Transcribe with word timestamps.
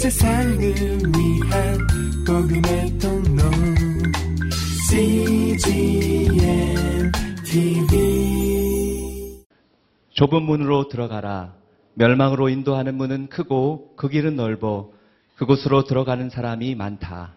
세상을 0.00 0.56
위한 0.56 1.78
복음의 2.26 2.98
통로 2.98 3.42
CGM 4.88 6.32
TV 7.44 9.44
좁은 10.14 10.42
문으로 10.42 10.88
들어가라. 10.88 11.52
멸망으로 11.92 12.48
인도하는 12.48 12.94
문은 12.94 13.28
크고 13.28 13.92
그 13.96 14.08
길은 14.08 14.36
넓어 14.36 14.88
그곳으로 15.36 15.84
들어가는 15.84 16.30
사람이 16.30 16.74
많다. 16.76 17.34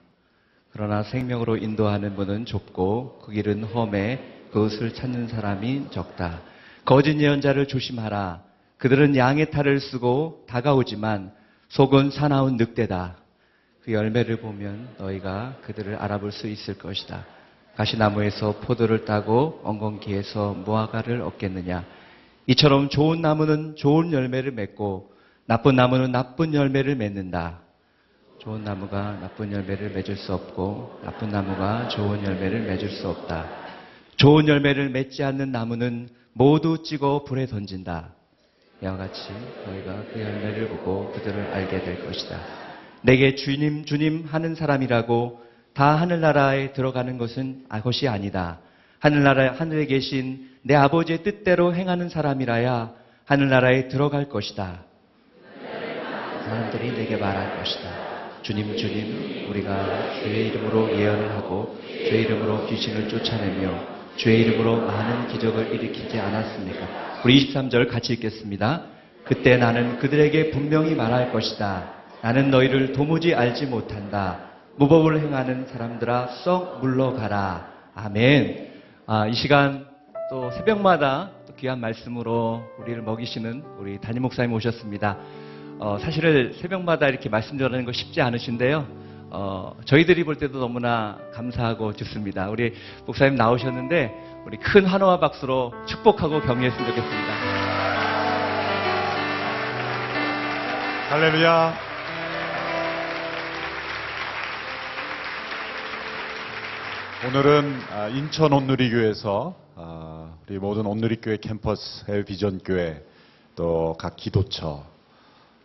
그러나 0.71 1.03
생명으로 1.03 1.57
인도하는 1.57 2.15
문은 2.15 2.45
좁고 2.45 3.19
그 3.25 3.33
길은 3.33 3.65
험해 3.65 4.21
그것을 4.53 4.93
찾는 4.93 5.27
사람이 5.27 5.87
적다. 5.91 6.39
거짓 6.85 7.19
예언자를 7.19 7.67
조심하라. 7.67 8.41
그들은 8.77 9.17
양의 9.17 9.51
탈을 9.51 9.81
쓰고 9.81 10.45
다가오지만 10.47 11.42
속은 11.73 12.11
사나운 12.11 12.57
늑대다. 12.57 13.15
그 13.81 13.93
열매를 13.93 14.37
보면 14.37 14.89
너희가 14.99 15.57
그들을 15.63 15.95
알아볼 15.95 16.31
수 16.31 16.47
있을 16.47 16.77
것이다. 16.77 17.25
가시나무에서 17.75 18.59
포도를 18.59 19.05
따고 19.05 19.59
엉겅퀴에서 19.63 20.53
무화과를 20.65 21.21
얻겠느냐. 21.21 21.83
이처럼 22.45 22.89
좋은 22.89 23.23
나무는 23.23 23.75
좋은 23.75 24.11
열매를 24.11 24.51
맺고 24.51 25.13
나쁜 25.47 25.75
나무는 25.75 26.11
나쁜 26.11 26.53
열매를 26.53 26.95
맺는다. 26.95 27.61
좋은 28.37 28.63
나무가 28.63 29.17
나쁜 29.19 29.51
열매를 29.51 29.93
맺을 29.93 30.15
수 30.15 30.31
없고 30.31 30.99
나쁜 31.03 31.29
나무가 31.29 31.87
좋은 31.87 32.23
열매를 32.23 32.67
맺을 32.67 32.89
수 32.89 33.09
없다. 33.09 33.47
좋은 34.17 34.47
열매를 34.47 34.91
맺지 34.91 35.23
않는 35.23 35.51
나무는 35.51 36.09
모두 36.33 36.83
찍어 36.83 37.23
불에 37.23 37.47
던진다. 37.47 38.13
이와 38.83 38.97
같이 38.97 39.31
너희가 39.65 40.03
그 40.11 40.19
열매를 40.19 40.67
보고 40.67 41.09
그들을 41.13 41.53
알게 41.53 41.83
될 41.83 42.05
것이다. 42.05 42.37
내게 43.01 43.33
주님 43.35 43.85
주님 43.85 44.25
하는 44.29 44.55
사람이라고 44.55 45.41
다 45.73 45.95
하늘나라에 45.95 46.73
들어가는 46.73 47.17
것은 47.17 47.63
아, 47.69 47.81
것이 47.81 48.09
아니다. 48.09 48.59
하늘나라 48.99 49.53
하늘에 49.53 49.85
계신 49.85 50.49
내 50.63 50.75
아버지의 50.75 51.23
뜻대로 51.23 51.73
행하는 51.73 52.09
사람이라야 52.09 52.91
하늘나라에 53.23 53.87
들어갈 53.87 54.27
것이다. 54.27 54.83
사람들이 56.43 56.91
내게 56.91 57.15
말할 57.15 57.57
것이다. 57.57 57.89
주님, 58.41 58.75
주님, 58.75 59.49
우리가 59.49 60.19
주의 60.19 60.49
이름으로 60.49 60.91
예언을 60.91 61.31
하고 61.31 61.79
주의 61.81 62.23
이름으로 62.23 62.65
귀신을 62.67 63.07
쫓아내며 63.07 63.92
주의 64.15 64.41
이름으로 64.41 64.85
많은 64.85 65.27
기적을 65.29 65.73
일으키지 65.73 66.19
않았습니까? 66.19 67.21
우리 67.25 67.53
23절 67.53 67.89
같이 67.89 68.13
읽겠습니다. 68.13 68.83
그때 69.23 69.57
나는 69.57 69.97
그들에게 69.99 70.51
분명히 70.51 70.93
말할 70.93 71.31
것이다. 71.31 71.93
나는 72.21 72.51
너희를 72.51 72.93
도무지 72.93 73.33
알지 73.33 73.65
못한다. 73.65 74.51
무법을 74.77 75.19
행하는 75.19 75.67
사람들아 75.67 76.27
썩 76.43 76.79
물러가라. 76.81 77.67
아멘. 77.95 78.71
아, 79.07 79.27
이 79.27 79.33
시간 79.33 79.85
또 80.29 80.51
새벽마다 80.51 81.31
또 81.47 81.53
귀한 81.55 81.79
말씀으로 81.79 82.63
우리를 82.79 83.01
먹이시는 83.01 83.63
우리 83.79 83.99
담임 83.99 84.23
목사님 84.23 84.53
오셨습니다. 84.53 85.17
어, 85.79 85.97
사실은 85.99 86.53
새벽마다 86.53 87.07
이렇게 87.07 87.29
말씀 87.29 87.57
전하는 87.57 87.83
거 87.85 87.91
쉽지 87.91 88.21
않으신데요. 88.21 88.85
어, 89.35 89.75
저희들이 89.85 90.23
볼 90.25 90.35
때도 90.37 90.59
너무나 90.59 91.17
감사하고 91.33 91.93
좋습니다. 91.93 92.49
우리 92.49 92.73
목사님 93.07 93.35
나오셨는데 93.35 94.43
우리 94.45 94.57
큰 94.57 94.85
환호와 94.85 95.19
박수로 95.19 95.73
축복하고 95.87 96.41
격려했으면 96.41 96.87
좋겠습니다. 96.87 97.33
할렐루야. 101.09 101.73
오늘은 107.27 107.79
아, 107.91 108.07
인천 108.09 108.51
온누리교회에서 108.51 109.55
아, 109.75 110.33
우리 110.47 110.59
모든 110.59 110.85
온누리교회 110.85 111.37
캠퍼스 111.37 112.03
해외 112.07 112.23
비전교회 112.25 113.01
또 113.55 113.95
각 113.97 114.15
기도처 114.17 114.83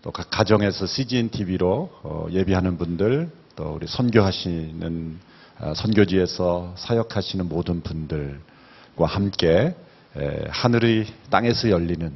또 0.03 0.13
각 0.13 0.31
가정에서 0.31 0.87
CGN 0.87 1.31
TV로 1.31 1.91
어, 2.03 2.27
예비하는 2.31 2.79
분들 2.79 3.29
또 3.59 3.73
우리 3.73 3.89
선교하시는 3.89 5.19
아, 5.59 5.75
선교지에서 5.75 6.77
사역하시는 6.79 7.49
모든 7.49 7.81
분들과 7.81 9.05
함께 9.05 9.75
에, 10.17 10.45
하늘의 10.49 11.07
땅에서 11.29 11.69
열리는 11.71 12.13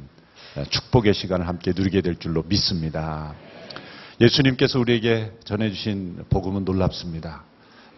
에, 0.55 0.63
축복의 0.63 1.13
시간을 1.13 1.45
함께 1.45 1.73
누리게 1.75 1.99
될 1.99 2.15
줄로 2.15 2.43
믿습니다. 2.47 3.33
예수님께서 4.21 4.79
우리에게 4.79 5.33
전해주신 5.43 6.27
복음은 6.29 6.63
놀랍습니다. 6.63 7.43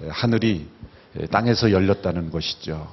에, 0.02 0.08
하늘이 0.10 0.68
에, 1.16 1.28
땅에서 1.28 1.72
열렸다는 1.72 2.32
것이죠. 2.32 2.92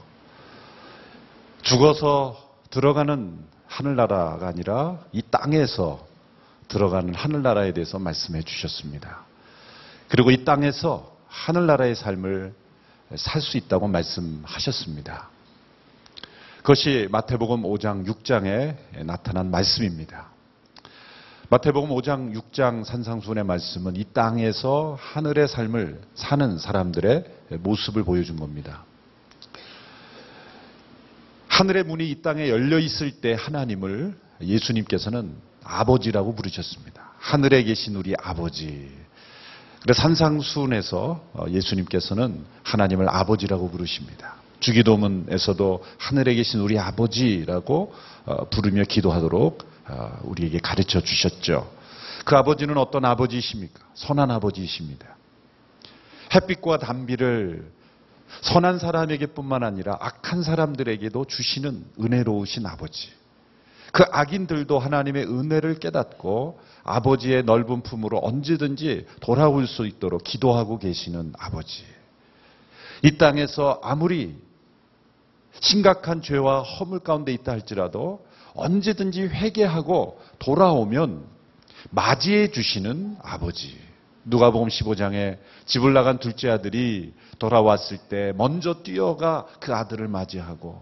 죽어서 1.63 2.37
들어가는 2.69 3.39
하늘나라가 3.69 4.49
아니라 4.49 4.99
이 5.13 5.23
땅에서 5.31 6.07
들어가는 6.69 7.15
하늘나라에 7.15 7.73
대해서 7.73 7.99
말씀해 7.99 8.43
주셨습니다. 8.43 9.32
그리고 10.13 10.31
이 10.31 10.45
땅에서 10.45 11.17
하늘나라의 11.27 11.95
삶을 11.95 12.53
살 13.17 13.41
수 13.41 13.57
있다고 13.57 13.89
말씀하셨습니다. 13.89 15.31
그것이 16.59 17.09
마태복음 17.11 17.63
5장 17.63 18.07
6장에 18.07 19.07
나타난 19.07 19.51
말씀입니다. 19.51 20.29
마태복음 21.49 21.89
5장 21.89 22.35
6장 22.35 22.85
산상순의 22.85 23.45
말씀은 23.45 23.97
이 23.97 24.05
땅에서 24.13 24.99
하늘의 25.01 25.49
삶을 25.49 26.03
사는 26.15 26.59
사람들의 26.59 27.25
모습을 27.61 28.05
보여준 28.05 28.37
겁니다. 28.37 28.85
하늘의 31.49 31.85
문이 31.85 32.11
이 32.11 32.21
땅에 32.21 32.51
열려 32.51 32.79
있을 32.79 33.13
때 33.13 33.35
하나님을 33.39 34.15
예수님께서는 34.43 35.35
아버지라고 35.65 36.35
부르셨습니다. 36.35 37.13
하늘에 37.17 37.63
계신 37.63 37.97
우리 37.97 38.15
아버지. 38.23 39.02
그래서 39.83 40.01
산상순에서 40.03 41.49
예수님께서는 41.49 42.45
하나님을 42.63 43.09
아버지라고 43.09 43.71
부르십니다. 43.71 44.37
주기도문에서도 44.61 45.85
하늘에 45.99 46.35
계신 46.35 46.61
우리 46.61 46.79
아버지라고 46.79 47.93
어, 48.25 48.49
부르며 48.49 48.85
기도하도록 48.85 49.67
어, 49.89 50.21
우리에게 50.23 50.61
가르쳐 50.61 51.01
주셨죠. 51.01 51.69
그 52.25 52.37
아버지는 52.37 52.79
어떤 52.79 53.05
아버지이십니까? 53.05 53.81
선한 53.95 54.31
아버지이십니다. 54.31 55.17
햇빛과 56.33 56.79
단비를 56.79 57.69
선한 58.43 58.79
사람에게뿐만 58.79 59.65
아니라 59.65 59.99
악한 60.01 60.43
사람들에게도 60.45 61.25
주시는 61.25 61.85
은혜로우신 62.01 62.65
아버지. 62.67 63.11
그 63.93 64.05
악인들도 64.11 64.79
하나님의 64.79 65.27
은혜를 65.27 65.79
깨닫고 65.79 66.59
아버지의 66.83 67.45
넓은 67.45 67.83
품으로 67.83 68.19
언제든지 68.23 69.07
돌아올 69.21 69.67
수 69.67 69.87
있도록 69.87 70.25
기도하고 70.25 70.79
계시는 70.79 71.35
아버지. 71.39 71.85
이 73.03 73.19
땅에서 73.19 73.81
아무리 73.83 74.35
심각한 75.61 76.23
죄와 76.23 76.63
허물 76.63 77.01
가운데 77.01 77.33
있다 77.33 77.53
할지라도 77.53 78.25
언제든지 78.55 79.23
회개하고 79.23 80.21
돌아오면 80.39 81.25
맞이해 81.91 82.51
주시는 82.51 83.19
아버지. 83.23 83.79
누가복음 84.25 84.69
15장에 84.69 85.39
집을 85.67 85.93
나간 85.93 86.19
둘째 86.19 86.49
아들이 86.49 87.13
돌아왔을 87.39 87.99
때 87.99 88.33
먼저 88.37 88.83
뛰어가 88.83 89.47
그 89.61 89.75
아들을 89.75 90.07
맞이하고 90.09 90.81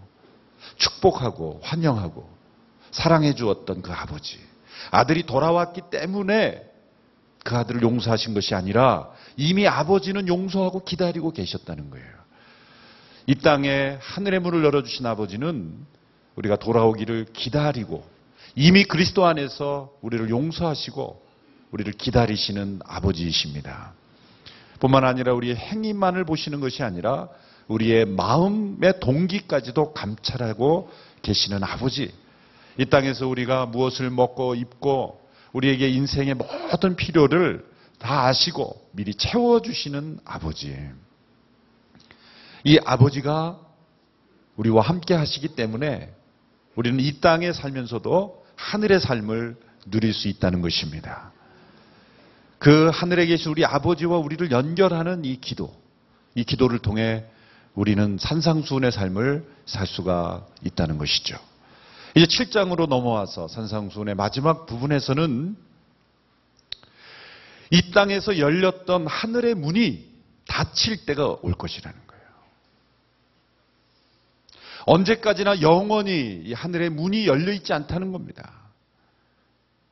축복하고 0.77 1.59
환영하고 1.63 2.40
사랑해 2.91 3.33
주었던 3.33 3.81
그 3.81 3.91
아버지. 3.91 4.39
아들이 4.91 5.23
돌아왔기 5.25 5.83
때문에 5.91 6.63
그 7.43 7.55
아들을 7.55 7.81
용서하신 7.81 8.33
것이 8.33 8.53
아니라 8.53 9.09
이미 9.37 9.67
아버지는 9.67 10.27
용서하고 10.27 10.83
기다리고 10.83 11.31
계셨다는 11.31 11.89
거예요. 11.89 12.21
이 13.27 13.35
땅에 13.35 13.97
하늘의 13.99 14.39
문을 14.41 14.63
열어주신 14.63 15.05
아버지는 15.05 15.85
우리가 16.35 16.57
돌아오기를 16.57 17.27
기다리고 17.33 18.03
이미 18.55 18.83
그리스도 18.83 19.25
안에서 19.25 19.91
우리를 20.01 20.29
용서하시고 20.29 21.21
우리를 21.71 21.93
기다리시는 21.93 22.81
아버지이십니다. 22.85 23.93
뿐만 24.79 25.05
아니라 25.05 25.33
우리의 25.33 25.55
행위만을 25.55 26.25
보시는 26.25 26.59
것이 26.59 26.83
아니라 26.83 27.29
우리의 27.67 28.05
마음의 28.05 28.99
동기까지도 28.99 29.93
감찰하고 29.93 30.91
계시는 31.21 31.63
아버지. 31.63 32.11
이 32.77 32.85
땅에서 32.85 33.27
우리가 33.27 33.65
무엇을 33.65 34.09
먹고 34.09 34.55
입고 34.55 35.21
우리에게 35.53 35.89
인생의 35.89 36.35
모든 36.35 36.95
필요를 36.95 37.65
다 37.99 38.25
아시고 38.25 38.89
미리 38.91 39.13
채워주시는 39.13 40.19
아버지. 40.25 40.77
이 42.63 42.79
아버지가 42.85 43.59
우리와 44.55 44.81
함께 44.81 45.13
하시기 45.13 45.49
때문에 45.49 46.13
우리는 46.75 46.99
이 46.99 47.19
땅에 47.19 47.53
살면서도 47.53 48.45
하늘의 48.55 48.99
삶을 48.99 49.57
누릴 49.89 50.13
수 50.13 50.27
있다는 50.27 50.61
것입니다. 50.61 51.31
그 52.59 52.89
하늘에 52.93 53.25
계신 53.25 53.51
우리 53.51 53.65
아버지와 53.65 54.17
우리를 54.17 54.51
연결하는 54.51 55.25
이 55.25 55.41
기도, 55.41 55.73
이 56.35 56.43
기도를 56.43 56.79
통해 56.79 57.25
우리는 57.73 58.17
산상수훈의 58.19 58.91
삶을 58.91 59.45
살 59.65 59.87
수가 59.87 60.45
있다는 60.63 60.97
것이죠. 60.97 61.37
이제 62.15 62.25
7장으로 62.25 62.87
넘어와서 62.87 63.47
산상수훈의 63.47 64.15
마지막 64.15 64.65
부분에서는 64.65 65.55
이 67.71 67.91
땅에서 67.91 68.37
열렸던 68.37 69.07
하늘의 69.07 69.55
문이 69.55 70.11
닫힐 70.47 71.05
때가 71.05 71.37
올 71.41 71.53
것이라는 71.53 71.97
거예요. 72.07 72.23
언제까지나 74.87 75.61
영원히 75.61 76.41
이 76.43 76.53
하늘의 76.53 76.89
문이 76.89 77.27
열려 77.27 77.53
있지 77.53 77.71
않다는 77.71 78.11
겁니다. 78.11 78.51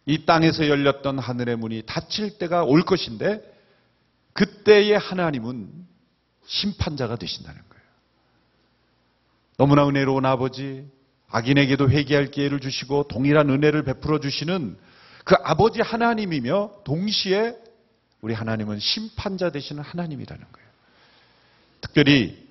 이 0.06 0.26
땅에서 0.26 0.68
열렸던 0.68 1.20
하늘의 1.20 1.56
문이 1.56 1.84
닫힐 1.86 2.38
때가 2.38 2.64
올 2.66 2.84
것인데 2.84 3.42
그때의 4.34 4.98
하나님은 4.98 5.70
심판자가 6.46 7.16
되신다는 7.16 7.62
거예요. 7.70 7.84
너무나 9.58 9.88
은혜로운 9.88 10.26
아버지, 10.26 10.86
악인에게도 11.32 11.90
회개할 11.90 12.32
기회를 12.32 12.60
주시고 12.60 13.08
동일한 13.08 13.50
은혜를 13.50 13.84
베풀어 13.84 14.20
주시는 14.20 14.78
그 15.26 15.36
아버지 15.44 15.82
하나님이며 15.82 16.72
동시에 16.84 17.56
우리 18.22 18.34
하나님은 18.34 18.80
심판자 18.80 19.52
되시는 19.52 19.84
하나님이라는 19.84 20.46
거예요. 20.52 20.70
특별히 21.82 22.48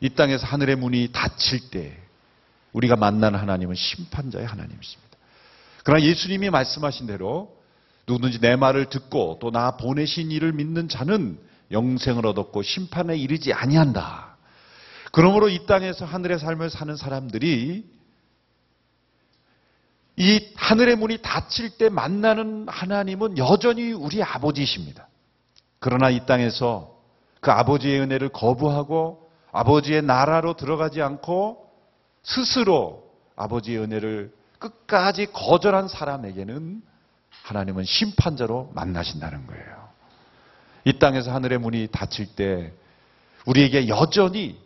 이 0.00 0.08
땅에서 0.10 0.46
하늘의 0.46 0.76
문이 0.76 1.10
닫힐 1.12 1.70
때 1.70 1.96
우리가 2.72 2.96
만난 2.96 3.34
하나님은 3.34 3.74
심판자의 3.74 4.46
하나님이십니다. 4.46 5.18
그러나 5.84 6.04
예수님이 6.04 6.50
말씀하신 6.50 7.06
대로 7.06 7.56
누구든지 8.06 8.40
내 8.40 8.56
말을 8.56 8.86
듣고 8.86 9.38
또 9.40 9.50
나 9.50 9.76
보내신 9.76 10.30
이를 10.30 10.52
믿는 10.52 10.88
자는 10.88 11.38
영생을 11.70 12.26
얻었고 12.26 12.62
심판에 12.62 13.16
이르지 13.16 13.52
아니한다. 13.52 14.36
그러므로 15.10 15.48
이 15.48 15.66
땅에서 15.66 16.04
하늘의 16.04 16.38
삶을 16.38 16.70
사는 16.70 16.96
사람들이 16.96 17.84
이 20.16 20.52
하늘의 20.56 20.96
문이 20.96 21.18
닫힐 21.22 21.70
때 21.78 21.88
만나는 21.88 22.66
하나님은 22.68 23.38
여전히 23.38 23.92
우리 23.92 24.22
아버지이십니다. 24.22 25.08
그러나 25.78 26.10
이 26.10 26.26
땅에서 26.26 26.94
그 27.40 27.50
아버지의 27.50 28.00
은혜를 28.00 28.28
거부하고 28.28 29.30
아버지의 29.52 30.02
나라로 30.02 30.54
들어가지 30.54 31.02
않고 31.02 31.70
스스로 32.22 33.10
아버지의 33.36 33.78
은혜를 33.78 34.32
끝까지 34.58 35.26
거절한 35.32 35.88
사람에게는 35.88 36.82
하나님은 37.42 37.84
심판자로 37.84 38.70
만나신다는 38.74 39.46
거예요. 39.46 39.88
이 40.84 40.98
땅에서 40.98 41.32
하늘의 41.32 41.58
문이 41.58 41.88
닫힐 41.90 42.34
때 42.36 42.72
우리에게 43.46 43.88
여전히 43.88 44.60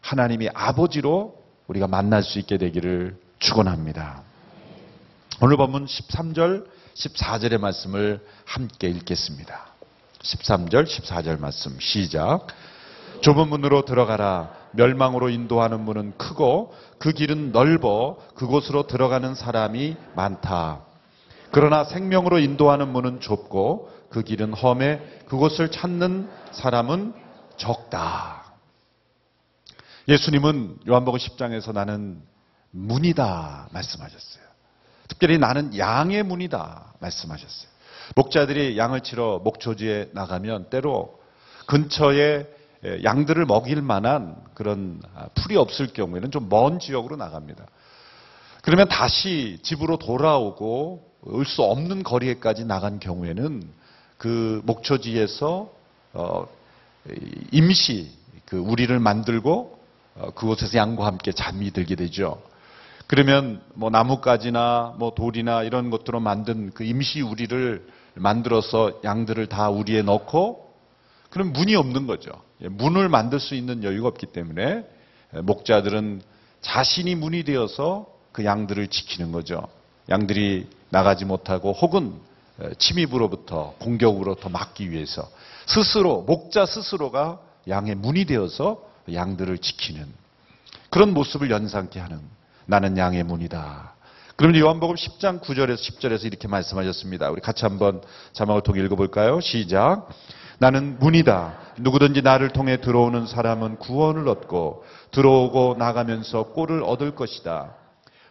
하나님이 0.00 0.48
아버지로 0.54 1.42
우리가 1.66 1.86
만날 1.86 2.22
수 2.22 2.38
있게 2.38 2.58
되기를 2.58 3.18
축원합니다. 3.38 4.22
오늘 5.42 5.56
본문 5.56 5.86
13절, 5.86 6.64
14절의 6.94 7.58
말씀을 7.58 8.24
함께 8.44 8.88
읽겠습니다. 8.88 9.66
13절, 10.22 10.84
14절 10.84 11.40
말씀 11.40 11.76
시작. 11.80 12.46
좁은 13.20 13.48
문으로 13.48 13.84
들어가라. 13.84 14.54
멸망으로 14.72 15.30
인도하는 15.30 15.80
문은 15.80 16.16
크고 16.18 16.72
그 16.98 17.12
길은 17.12 17.50
넓어 17.50 18.16
그곳으로 18.36 18.86
들어가는 18.86 19.34
사람이 19.34 19.96
많다. 20.14 20.82
그러나 21.50 21.84
생명으로 21.84 22.38
인도하는 22.38 22.88
문은 22.88 23.20
좁고 23.20 23.90
그 24.10 24.22
길은 24.22 24.52
험해 24.52 25.00
그곳을 25.26 25.70
찾는 25.70 26.30
사람은 26.52 27.12
적다. 27.56 28.54
예수님은 30.06 30.78
요한복음 30.88 31.18
10장에서 31.18 31.72
나는 31.72 32.22
문이다 32.70 33.68
말씀하셨어요. 33.72 34.43
특별히 35.14 35.38
나는 35.38 35.76
양의 35.78 36.24
문이다 36.24 36.94
말씀하셨어요. 36.98 37.68
목자들이 38.16 38.76
양을 38.76 39.00
치러 39.02 39.40
목초지에 39.42 40.10
나가면 40.12 40.70
때로 40.70 41.20
근처에 41.66 42.46
양들을 43.02 43.46
먹일 43.46 43.80
만한 43.80 44.36
그런 44.54 45.00
풀이 45.34 45.56
없을 45.56 45.86
경우에는 45.86 46.30
좀 46.30 46.48
먼 46.50 46.78
지역으로 46.80 47.16
나갑니다. 47.16 47.64
그러면 48.62 48.88
다시 48.88 49.58
집으로 49.62 49.96
돌아오고 49.98 51.12
올 51.22 51.46
수 51.46 51.62
없는 51.62 52.02
거리에까지 52.02 52.66
나간 52.66 52.98
경우에는 52.98 53.62
그 54.18 54.60
목초지에서 54.64 55.70
어, 56.12 56.46
임시 57.50 58.10
그 58.44 58.58
우리를 58.58 58.98
만들고 58.98 59.78
어, 60.16 60.30
그곳에서 60.34 60.76
양과 60.76 61.06
함께 61.06 61.32
잠이 61.32 61.70
들게 61.70 61.94
되죠. 61.94 62.42
그러면 63.06 63.62
뭐 63.74 63.90
나뭇가지나 63.90 64.94
뭐 64.98 65.14
돌이나 65.14 65.62
이런 65.62 65.90
것들로 65.90 66.20
만든 66.20 66.70
그 66.72 66.84
임시 66.84 67.20
우리를 67.20 67.86
만들어서 68.14 69.00
양들을 69.04 69.46
다 69.48 69.68
우리에 69.68 70.02
넣고 70.02 70.72
그럼 71.30 71.52
문이 71.52 71.74
없는 71.74 72.06
거죠. 72.06 72.30
예, 72.62 72.68
문을 72.68 73.08
만들 73.08 73.40
수 73.40 73.54
있는 73.54 73.82
여유가 73.82 74.08
없기 74.08 74.26
때문에 74.26 74.84
목자들은 75.42 76.22
자신이 76.60 77.14
문이 77.16 77.44
되어서 77.44 78.06
그 78.32 78.44
양들을 78.44 78.88
지키는 78.88 79.32
거죠. 79.32 79.66
양들이 80.08 80.68
나가지 80.90 81.24
못하고 81.24 81.72
혹은 81.72 82.14
침입으로부터 82.78 83.74
공격으로부터 83.80 84.48
막기 84.48 84.90
위해서 84.90 85.28
스스로 85.66 86.22
목자 86.22 86.66
스스로가 86.66 87.40
양의 87.68 87.96
문이 87.96 88.26
되어서 88.26 88.82
양들을 89.12 89.58
지키는 89.58 90.06
그런 90.90 91.12
모습을 91.12 91.50
연상케 91.50 91.98
하는 91.98 92.20
나는 92.66 92.96
양의 92.96 93.22
문이다. 93.24 93.94
그러면 94.36 94.60
요한복음 94.60 94.96
10장 94.96 95.40
9절에서 95.40 95.76
10절에서 95.76 96.24
이렇게 96.24 96.48
말씀하셨습니다. 96.48 97.30
우리 97.30 97.40
같이 97.40 97.64
한번 97.64 98.02
자막을 98.32 98.62
통해 98.62 98.82
읽어볼까요? 98.82 99.40
시작. 99.40 100.08
나는 100.58 100.98
문이다. 100.98 101.58
누구든지 101.78 102.22
나를 102.22 102.50
통해 102.50 102.80
들어오는 102.80 103.26
사람은 103.26 103.76
구원을 103.76 104.28
얻고 104.28 104.84
들어오고 105.12 105.76
나가면서 105.78 106.52
꼴을 106.52 106.82
얻을 106.82 107.14
것이다. 107.14 107.74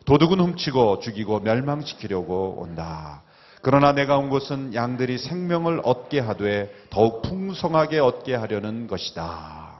도둑은 0.06 0.40
훔치고 0.40 1.00
죽이고 1.00 1.40
멸망시키려고 1.40 2.58
온다. 2.60 3.22
그러나 3.62 3.94
내가 3.94 4.18
온 4.18 4.30
것은 4.30 4.74
양들이 4.74 5.18
생명을 5.18 5.82
얻게 5.86 6.20
하되 6.20 6.74
더욱 6.90 7.22
풍성하게 7.22 8.00
얻게 8.00 8.36
하려는 8.36 8.88
것이다. 8.88 9.80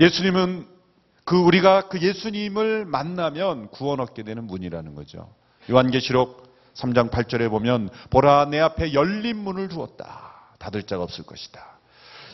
예수님은 0.00 0.66
그 1.26 1.36
우리가 1.36 1.88
그 1.88 2.00
예수님을 2.00 2.84
만나면 2.86 3.68
구원 3.70 3.98
얻게 3.98 4.22
되는 4.22 4.44
문이라는 4.44 4.94
거죠. 4.94 5.28
요한계시록 5.68 6.46
3장 6.74 7.10
8절에 7.10 7.50
보면 7.50 7.90
보라 8.10 8.44
내 8.46 8.60
앞에 8.60 8.94
열린 8.94 9.36
문을 9.38 9.66
두었다. 9.66 10.54
닫을 10.60 10.84
자가 10.84 11.02
없을 11.02 11.26
것이다. 11.26 11.78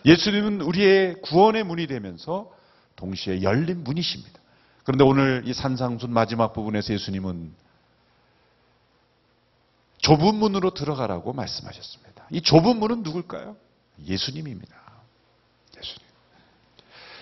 예수님은 0.05 0.61
우리의 0.61 1.23
구원의 1.23 1.65
문이 1.65 1.87
되면서 1.87 2.53
동시에 2.97 3.43
열린 3.43 3.83
문이십니다. 3.83 4.39
그런데 4.85 5.05
오늘 5.05 5.43
이 5.47 5.55
산상순 5.55 6.13
마지막 6.13 6.53
부분에서 6.53 6.93
예수님은 6.93 7.55
좁은 10.03 10.35
문으로 10.35 10.75
들어가라고 10.75 11.33
말씀하셨습니다. 11.33 12.27
이 12.31 12.43
좁은 12.43 12.77
문은 12.77 13.05
누굴까요? 13.05 13.57
예수님입니다. 14.07 14.77
예수님. 15.79 16.07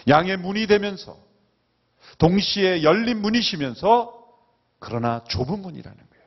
양의 0.08 0.36
문이 0.38 0.66
되면서 0.66 1.29
동시에 2.20 2.82
열린 2.82 3.22
문이시면서 3.22 4.14
그러나 4.78 5.24
좁은 5.24 5.60
문이라는 5.60 5.98
거예요. 5.98 6.24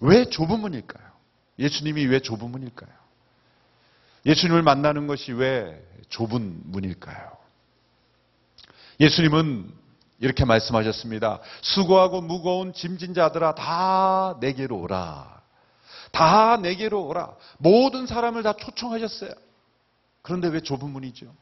왜 0.00 0.26
좁은 0.26 0.60
문일까요? 0.60 1.04
예수님이 1.58 2.04
왜 2.06 2.20
좁은 2.20 2.50
문일까요? 2.50 2.90
예수님을 4.26 4.62
만나는 4.62 5.06
것이 5.06 5.32
왜 5.32 5.82
좁은 6.10 6.60
문일까요? 6.66 7.32
예수님은 9.00 9.72
이렇게 10.20 10.44
말씀하셨습니다. 10.44 11.40
수고하고 11.62 12.20
무거운 12.20 12.74
짐진 12.74 13.14
자들아 13.14 13.54
다 13.54 14.36
내게로 14.38 14.78
오라. 14.80 15.40
다 16.12 16.58
내게로 16.58 17.06
오라. 17.06 17.34
모든 17.56 18.06
사람을 18.06 18.42
다 18.42 18.52
초청하셨어요. 18.52 19.32
그런데 20.20 20.48
왜 20.48 20.60
좁은 20.60 20.90
문이죠? 20.90 21.34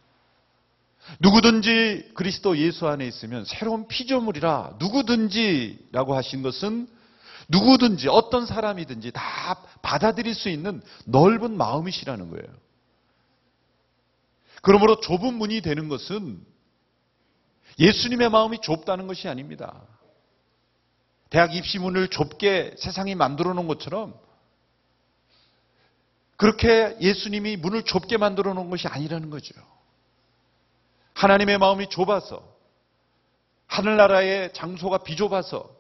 누구든지 1.19 2.13
그리스도 2.15 2.57
예수 2.59 2.87
안에 2.87 3.07
있으면 3.07 3.45
새로운 3.45 3.89
피조물이라 3.89 4.77
누구든지라고 4.79 6.15
하신 6.15 6.43
것은 6.43 6.89
누구든지 7.49 8.09
어떤 8.09 8.47
사람이든지 8.47 9.11
다 9.13 9.63
받아들일 9.83 10.35
수 10.35 10.49
있는 10.49 10.83
넓은 11.05 11.57
마음이시라는 11.57 12.31
거예요. 12.31 12.47
그러므로 14.63 15.01
좁은 15.01 15.35
문이 15.35 15.63
되는 15.63 15.89
것은 15.89 16.41
예수님의 17.79 18.31
마음이 18.31 18.61
좁다는 18.61 19.07
것이 19.07 19.27
아닙니다. 19.29 19.83
대학 21.31 21.55
입시문을 21.55 22.09
좁게 22.09 22.75
세상이 22.79 23.15
만들어 23.15 23.55
놓은 23.55 23.67
것처럼 23.67 24.15
그렇게 26.37 26.97
예수님이 27.01 27.57
문을 27.57 27.85
좁게 27.85 28.17
만들어 28.17 28.55
놓은 28.55 28.71
것이 28.71 28.87
아니라는 28.89 29.31
거죠. 29.31 29.55
하나님의 31.15 31.59
마음이 31.59 31.89
좁아서 31.89 32.43
하늘나라의 33.67 34.53
장소가 34.53 34.99
비좁아서 34.99 35.71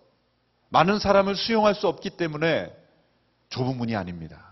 많은 0.69 0.99
사람을 0.99 1.35
수용할 1.35 1.75
수 1.75 1.89
없기 1.89 2.11
때문에 2.11 2.73
좁은 3.49 3.77
문이 3.77 3.97
아닙니다. 3.97 4.51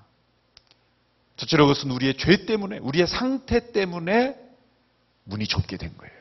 첫째로 1.36 1.66
그것은 1.68 1.92
우리의 1.92 2.16
죄 2.16 2.46
때문에, 2.46 2.78
우리의 2.78 3.06
상태 3.06 3.70
때문에 3.70 4.36
문이 5.24 5.46
좁게 5.46 5.76
된 5.76 5.96
거예요. 5.96 6.12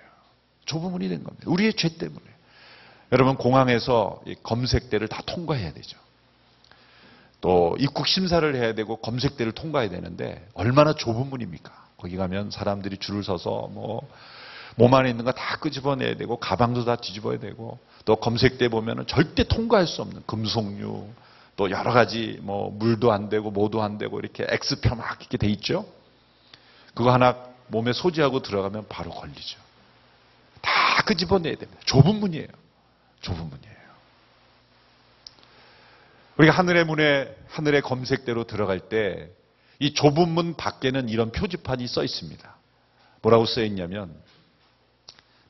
좁은 0.66 0.92
문이 0.92 1.10
된 1.10 1.24
겁니다. 1.24 1.46
우리의 1.50 1.74
죄 1.74 1.98
때문에. 1.98 2.24
여러분, 3.12 3.36
공항에서 3.36 4.22
이 4.28 4.36
검색대를 4.44 5.08
다 5.08 5.24
통과해야 5.26 5.74
되죠. 5.74 5.98
또 7.42 7.76
입국 7.80 8.08
심사를 8.08 8.56
해야 8.56 8.74
되고 8.74 8.98
검색대를 8.98 9.54
통과해야 9.54 9.90
되는데 9.90 10.48
얼마나 10.54 10.94
좁은 10.94 11.30
문입니까? 11.30 11.72
거기 11.98 12.16
가면 12.16 12.52
사람들이 12.52 12.98
줄을 12.98 13.24
서서 13.24 13.70
뭐 13.72 14.08
몸 14.78 14.94
안에 14.94 15.10
있는 15.10 15.26
거 15.26 15.32
다 15.32 15.58
끄집어내야 15.58 16.16
되고 16.16 16.38
가방도 16.38 16.86
다 16.86 16.96
뒤집어야 16.96 17.40
되고 17.40 17.80
또 18.06 18.16
검색대 18.16 18.70
보면은 18.70 19.06
절대 19.08 19.44
통과할 19.44 19.88
수 19.88 20.02
없는 20.02 20.24
금속류 20.26 21.08
또 21.56 21.72
여러 21.72 21.92
가지 21.92 22.40
뭐 22.42 22.70
물도 22.72 23.12
안 23.12 23.30
되고 23.30 23.50
뭐도 23.52 23.82
안 23.82 23.98
되고 23.98 24.20
이렇게 24.20 24.46
X표 24.48 24.96
막 24.96 25.20
이렇게 25.20 25.38
돼 25.38 25.48
있죠. 25.48 25.86
그거 26.94 27.12
하나 27.12 27.36
몸에 27.68 27.92
소지하고 27.94 28.42
들어가면 28.42 28.86
바로 28.88 29.10
걸리죠. 29.10 29.60
다 30.62 31.04
끄집어내야 31.06 31.56
됩니다. 31.56 31.82
좁은 31.86 32.16
문이에요. 32.16 32.48
좁은 33.22 33.40
문이에요. 33.50 33.78
우리가 36.38 36.54
하늘의 36.54 36.86
문에 36.86 37.36
하늘의 37.50 37.82
검색대로 37.82 38.46
들어갈 38.46 38.80
때 38.80 39.38
이 39.80 39.94
좁은 39.94 40.30
문 40.30 40.56
밖에는 40.56 41.10
이런 41.10 41.32
표지판이 41.32 41.88
써 41.88 42.04
있습니다. 42.04 42.56
뭐라고 43.22 43.46
써 43.46 43.62
있냐면 43.64 44.14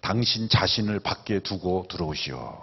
당신 0.08 0.48
자신을 0.48 1.02
밖에 1.02 1.42
두고 1.42 1.86
들어오시오. 1.90 2.58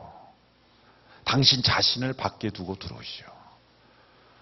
당신 1.25 1.63
자신을 1.63 2.15
밖에 2.15 2.49
두고 2.49 2.77
들어오시오. 2.77 3.27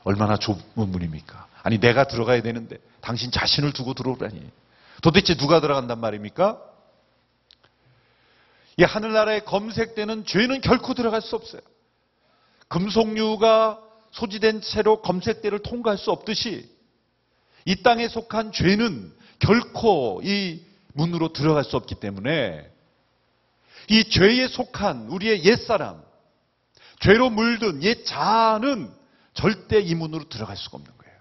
얼마나 0.04 0.36
좁은 0.36 0.88
문입니까? 0.88 1.48
아니 1.64 1.80
내가 1.80 2.04
들어가야 2.04 2.42
되는데 2.42 2.78
당신 3.00 3.32
자신을 3.32 3.72
두고 3.72 3.94
들어오라니. 3.94 4.48
도대체 5.02 5.34
누가 5.34 5.60
들어간단 5.60 5.98
말입니까? 5.98 6.62
이 8.76 8.84
하늘나라에 8.84 9.40
검색되는 9.40 10.24
죄는 10.24 10.60
결코 10.60 10.94
들어갈 10.94 11.22
수 11.22 11.34
없어요. 11.34 11.60
금속류가 12.68 13.80
소지된 14.12 14.60
채로 14.60 15.02
검색대를 15.02 15.58
통과할 15.64 15.98
수 15.98 16.12
없듯이 16.12 16.72
이 17.64 17.82
땅에 17.82 18.06
속한 18.06 18.52
죄는 18.52 19.12
결코 19.40 20.20
이 20.22 20.64
문으로 20.92 21.32
들어갈 21.32 21.64
수 21.64 21.76
없기 21.76 21.96
때문에 21.96 22.70
이 23.88 24.04
죄에 24.08 24.48
속한 24.48 25.08
우리의 25.08 25.44
옛사람, 25.44 26.02
죄로 27.00 27.30
물든 27.30 27.82
옛 27.82 28.04
자아는 28.04 28.92
절대 29.34 29.80
이 29.80 29.94
문으로 29.94 30.28
들어갈 30.28 30.56
수가 30.56 30.76
없는 30.78 30.96
거예요. 30.98 31.16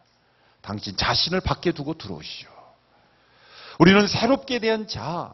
당신 0.61 0.95
자신을 0.95 1.41
밖에 1.41 1.71
두고 1.71 1.95
들어오시오. 1.95 2.49
우리는 3.79 4.05
새롭게 4.07 4.59
대한 4.59 4.87
자, 4.87 5.33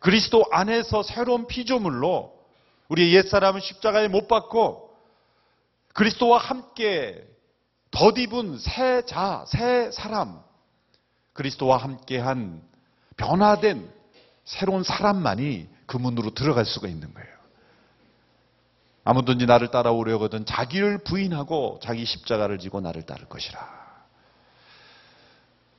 그리스도 0.00 0.44
안에서 0.50 1.02
새로운 1.02 1.46
피조물로 1.46 2.38
우리의 2.88 3.14
옛사람은 3.14 3.60
십자가에 3.60 4.08
못 4.08 4.28
박고 4.28 4.94
그리스도와 5.94 6.38
함께 6.38 7.26
덧입은 7.90 8.58
새 8.58 9.02
자, 9.06 9.44
새 9.48 9.90
사람, 9.90 10.40
그리스도와 11.32 11.78
함께한 11.78 12.62
변화된 13.16 13.90
새로운 14.44 14.82
사람만이 14.82 15.68
그 15.88 15.96
문으로 15.96 16.34
들어갈 16.34 16.64
수가 16.64 16.86
있는 16.86 17.12
거예요. 17.12 17.28
아무든지 19.02 19.46
나를 19.46 19.72
따라오려거든 19.72 20.44
자기를 20.44 20.98
부인하고 20.98 21.80
자기 21.82 22.04
십자가를 22.04 22.58
지고 22.58 22.80
나를 22.80 23.02
따를 23.02 23.26
것이라. 23.26 23.88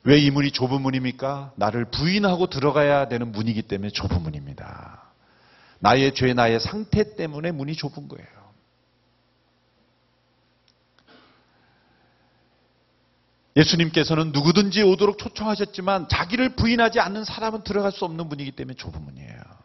왜 0.02 0.18
이 0.18 0.30
문이 0.30 0.50
좁은 0.50 0.80
문입니까? 0.82 1.52
나를 1.56 1.84
부인하고 1.86 2.48
들어가야 2.48 3.08
되는 3.08 3.30
문이기 3.32 3.62
때문에 3.62 3.90
좁은 3.90 4.22
문입니다. 4.22 5.04
나의 5.78 6.14
죄, 6.14 6.34
나의 6.34 6.58
상태 6.58 7.14
때문에 7.16 7.52
문이 7.52 7.76
좁은 7.76 8.08
거예요. 8.08 8.28
예수님께서는 13.56 14.32
누구든지 14.32 14.82
오도록 14.82 15.18
초청하셨지만 15.18 16.08
자기를 16.08 16.56
부인하지 16.56 16.98
않는 17.00 17.24
사람은 17.24 17.62
들어갈 17.62 17.92
수 17.92 18.04
없는 18.04 18.26
문이기 18.28 18.52
때문에 18.52 18.74
좁은 18.76 19.02
문이에요. 19.02 19.59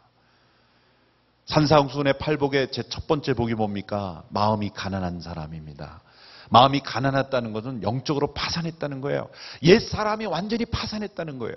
산사홍순의 1.56 2.18
팔복의 2.18 2.70
제 2.70 2.82
첫 2.82 3.06
번째 3.06 3.32
복이 3.32 3.54
뭡니까? 3.54 4.24
마음이 4.28 4.70
가난한 4.74 5.20
사람입니다. 5.20 6.02
마음이 6.50 6.80
가난했다는 6.80 7.54
것은 7.54 7.82
영적으로 7.82 8.34
파산했다는 8.34 9.00
거예요. 9.00 9.30
옛 9.62 9.80
사람이 9.80 10.26
완전히 10.26 10.66
파산했다는 10.66 11.38
거예요. 11.38 11.56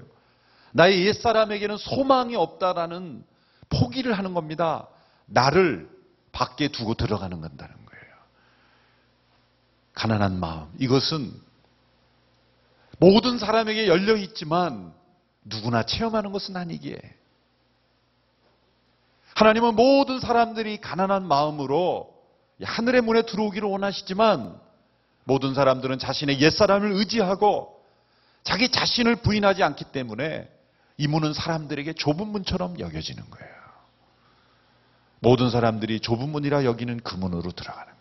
나의 0.71 1.05
옛 1.05 1.13
사람에게는 1.13 1.75
소망이 1.77 2.37
없다라는 2.37 3.25
포기를 3.69 4.17
하는 4.17 4.33
겁니다. 4.33 4.87
나를 5.25 5.89
밖에 6.31 6.69
두고 6.69 6.93
들어가는 6.93 7.41
건다는 7.41 7.75
거예요. 7.75 8.13
가난한 9.95 10.39
마음. 10.39 10.69
이것은 10.79 11.29
모든 12.99 13.37
사람에게 13.37 13.87
열려 13.89 14.15
있지만 14.15 14.93
누구나 15.43 15.83
체험하는 15.83 16.31
것은 16.31 16.55
아니기에 16.55 17.18
하나님은 19.35 19.75
모든 19.75 20.19
사람들이 20.19 20.81
가난한 20.81 21.27
마음으로 21.27 22.13
하늘의 22.61 23.01
문에 23.01 23.21
들어오기를 23.23 23.67
원하시지만 23.67 24.59
모든 25.23 25.53
사람들은 25.53 25.99
자신의 25.99 26.41
옛사람을 26.41 26.91
의지하고 26.93 27.79
자기 28.43 28.69
자신을 28.69 29.17
부인하지 29.17 29.63
않기 29.63 29.85
때문에 29.85 30.49
이 30.97 31.07
문은 31.07 31.33
사람들에게 31.33 31.93
좁은 31.93 32.27
문처럼 32.27 32.79
여겨지는 32.79 33.23
거예요. 33.29 33.53
모든 35.19 35.49
사람들이 35.49 35.99
좁은 35.99 36.29
문이라 36.29 36.65
여기는 36.65 36.99
그 37.01 37.15
문으로 37.15 37.51
들어가는 37.51 37.85
거예요. 37.85 37.99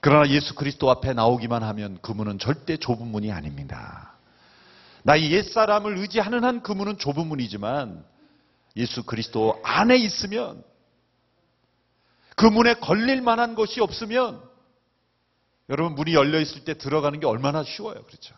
그러나 0.00 0.28
예수 0.30 0.54
그리스도 0.54 0.90
앞에 0.90 1.12
나오기만 1.12 1.62
하면 1.62 1.98
그 2.02 2.12
문은 2.12 2.38
절대 2.38 2.76
좁은 2.76 3.06
문이 3.06 3.30
아닙니다. 3.32 4.14
나의 5.02 5.30
옛사람을 5.32 5.98
의지하는 5.98 6.44
한 6.44 6.62
그 6.62 6.72
문은 6.72 6.98
좁은 6.98 7.26
문이지만 7.26 8.04
예수 8.76 9.02
그리스도 9.02 9.60
안에 9.64 9.96
있으면 9.96 10.62
그 12.36 12.46
문에 12.46 12.74
걸릴 12.74 13.20
만한 13.20 13.54
것이 13.54 13.80
없으면 13.80 14.42
여러분 15.68 15.94
문이 15.94 16.14
열려 16.14 16.40
있을 16.40 16.64
때 16.64 16.74
들어가는 16.74 17.20
게 17.20 17.26
얼마나 17.26 17.62
쉬워요. 17.62 18.02
그렇죠? 18.04 18.34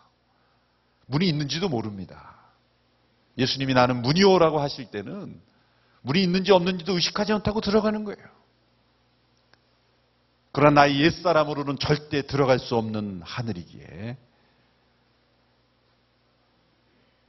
문이 1.07 1.27
있는지도 1.27 1.69
모릅니다. 1.69 2.37
예수님이 3.37 3.73
나는 3.73 4.01
문이오라고 4.01 4.59
하실 4.59 4.91
때는 4.91 5.41
문이 6.01 6.21
있는지 6.21 6.51
없는지도 6.51 6.93
의식하지 6.93 7.33
않다고 7.33 7.61
들어가는 7.61 8.03
거예요. 8.03 8.43
그러나 10.51 10.81
나의 10.81 11.01
옛사람으로는 11.01 11.79
절대 11.79 12.21
들어갈 12.27 12.59
수 12.59 12.75
없는 12.75 13.21
하늘이기에 13.23 14.17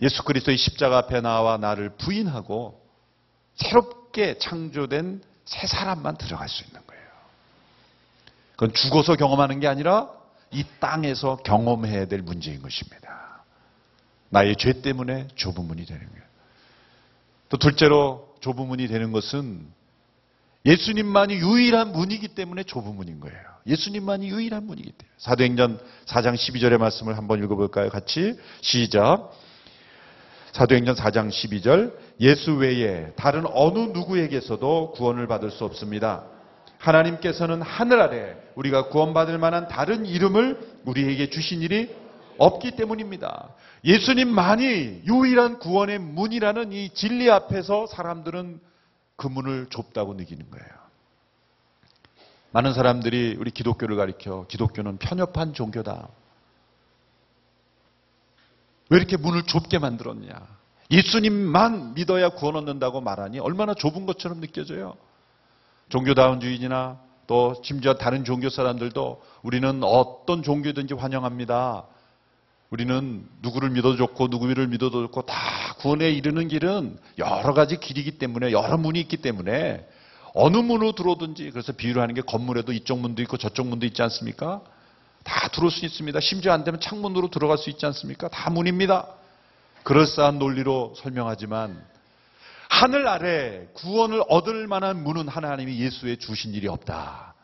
예수 0.02 0.22
그리스도의 0.24 0.58
십자가 0.58 0.98
앞에 0.98 1.22
나와 1.22 1.56
나를 1.56 1.96
부인하고 1.96 2.83
새롭게 3.56 4.38
창조된 4.38 5.22
새 5.44 5.66
사람만 5.66 6.16
들어갈 6.16 6.48
수 6.48 6.64
있는 6.64 6.80
거예요. 6.86 7.04
그건 8.52 8.72
죽어서 8.72 9.16
경험하는 9.16 9.60
게 9.60 9.66
아니라 9.66 10.10
이 10.50 10.64
땅에서 10.80 11.36
경험해야 11.36 12.06
될 12.06 12.22
문제인 12.22 12.62
것입니다. 12.62 13.42
나의 14.30 14.56
죄 14.56 14.80
때문에 14.80 15.28
좁은 15.34 15.64
문이 15.64 15.84
되는 15.86 16.06
거예요. 16.08 16.24
또 17.48 17.56
둘째로 17.56 18.34
좁은 18.40 18.66
문이 18.66 18.88
되는 18.88 19.12
것은 19.12 19.66
예수님만이 20.66 21.34
유일한 21.34 21.92
문이기 21.92 22.28
때문에 22.28 22.62
좁은 22.62 22.94
문인 22.96 23.20
거예요. 23.20 23.38
예수님만이 23.66 24.28
유일한 24.28 24.66
문이기 24.66 24.90
때문에. 24.92 25.14
사도행전 25.18 25.80
4장 26.06 26.34
12절의 26.34 26.78
말씀을 26.78 27.16
한번 27.16 27.42
읽어볼까요? 27.42 27.90
같이 27.90 28.38
시작. 28.62 29.30
사도행전 30.54 30.94
4장 30.94 31.30
12절 31.30 31.92
예수 32.20 32.54
외에 32.54 33.12
다른 33.16 33.44
어느 33.54 33.90
누구에게서도 33.92 34.92
구원을 34.92 35.26
받을 35.26 35.50
수 35.50 35.64
없습니다. 35.64 36.26
하나님께서는 36.78 37.60
하늘 37.60 38.00
아래 38.00 38.36
우리가 38.54 38.88
구원받을 38.88 39.36
만한 39.38 39.66
다른 39.66 40.06
이름을 40.06 40.80
우리에게 40.84 41.28
주신 41.28 41.60
일이 41.60 41.92
없기 42.38 42.76
때문입니다. 42.76 43.48
예수님만이 43.84 45.02
유일한 45.06 45.58
구원의 45.58 45.98
문이라는 45.98 46.72
이 46.72 46.90
진리 46.90 47.28
앞에서 47.32 47.88
사람들은 47.88 48.60
그 49.16 49.26
문을 49.26 49.66
좁다고 49.70 50.14
느끼는 50.14 50.50
거예요. 50.52 50.68
많은 52.52 52.74
사람들이 52.74 53.36
우리 53.40 53.50
기독교를 53.50 53.96
가리켜 53.96 54.46
기독교는 54.46 54.98
편협한 54.98 55.52
종교다. 55.52 56.10
왜 58.90 58.98
이렇게 58.98 59.16
문을 59.16 59.44
좁게 59.44 59.78
만들었냐? 59.78 60.32
예수님만 60.90 61.94
믿어야 61.94 62.30
구원 62.30 62.56
얻는다고 62.56 63.00
말하니 63.00 63.38
얼마나 63.38 63.74
좁은 63.74 64.06
것처럼 64.06 64.40
느껴져요. 64.40 64.96
종교다운주의나 65.88 66.98
또 67.26 67.54
심지어 67.62 67.94
다른 67.94 68.24
종교 68.24 68.50
사람들도 68.50 69.22
우리는 69.42 69.82
어떤 69.82 70.42
종교든지 70.42 70.94
환영합니다. 70.94 71.84
우리는 72.70 73.26
누구를 73.40 73.70
믿어도 73.70 73.96
좋고 73.96 74.28
누구를 74.28 74.68
믿어도 74.68 75.02
좋고 75.02 75.22
다 75.22 75.36
구원에 75.78 76.10
이르는 76.10 76.48
길은 76.48 76.98
여러 77.18 77.54
가지 77.54 77.78
길이기 77.78 78.18
때문에 78.18 78.52
여러 78.52 78.76
문이 78.76 79.00
있기 79.00 79.18
때문에 79.18 79.86
어느 80.34 80.56
문으로 80.56 80.92
들어오든지 80.92 81.50
그래서 81.50 81.72
비유를 81.72 82.02
하는 82.02 82.14
게 82.14 82.20
건물에도 82.20 82.72
이쪽 82.72 82.98
문도 82.98 83.22
있고 83.22 83.36
저쪽 83.36 83.68
문도 83.68 83.86
있지 83.86 84.02
않습니까? 84.02 84.62
다 85.24 85.48
들어올 85.48 85.70
수 85.70 85.84
있습니다. 85.84 86.20
심지어 86.20 86.52
안 86.52 86.62
되면 86.64 86.80
창문으로 86.80 87.28
들어갈 87.30 87.58
수 87.58 87.70
있지 87.70 87.84
않습니까? 87.86 88.28
다 88.28 88.50
문입니다. 88.50 89.08
그럴싸한 89.82 90.38
논리로 90.38 90.94
설명하지만 90.96 91.82
하늘 92.68 93.06
아래 93.08 93.66
구원을 93.74 94.22
얻을 94.28 94.66
만한 94.66 95.02
문은 95.02 95.28
하나님이 95.28 95.78
예수에 95.80 96.16
주신 96.16 96.54
일이 96.54 96.68
없다. 96.68 97.34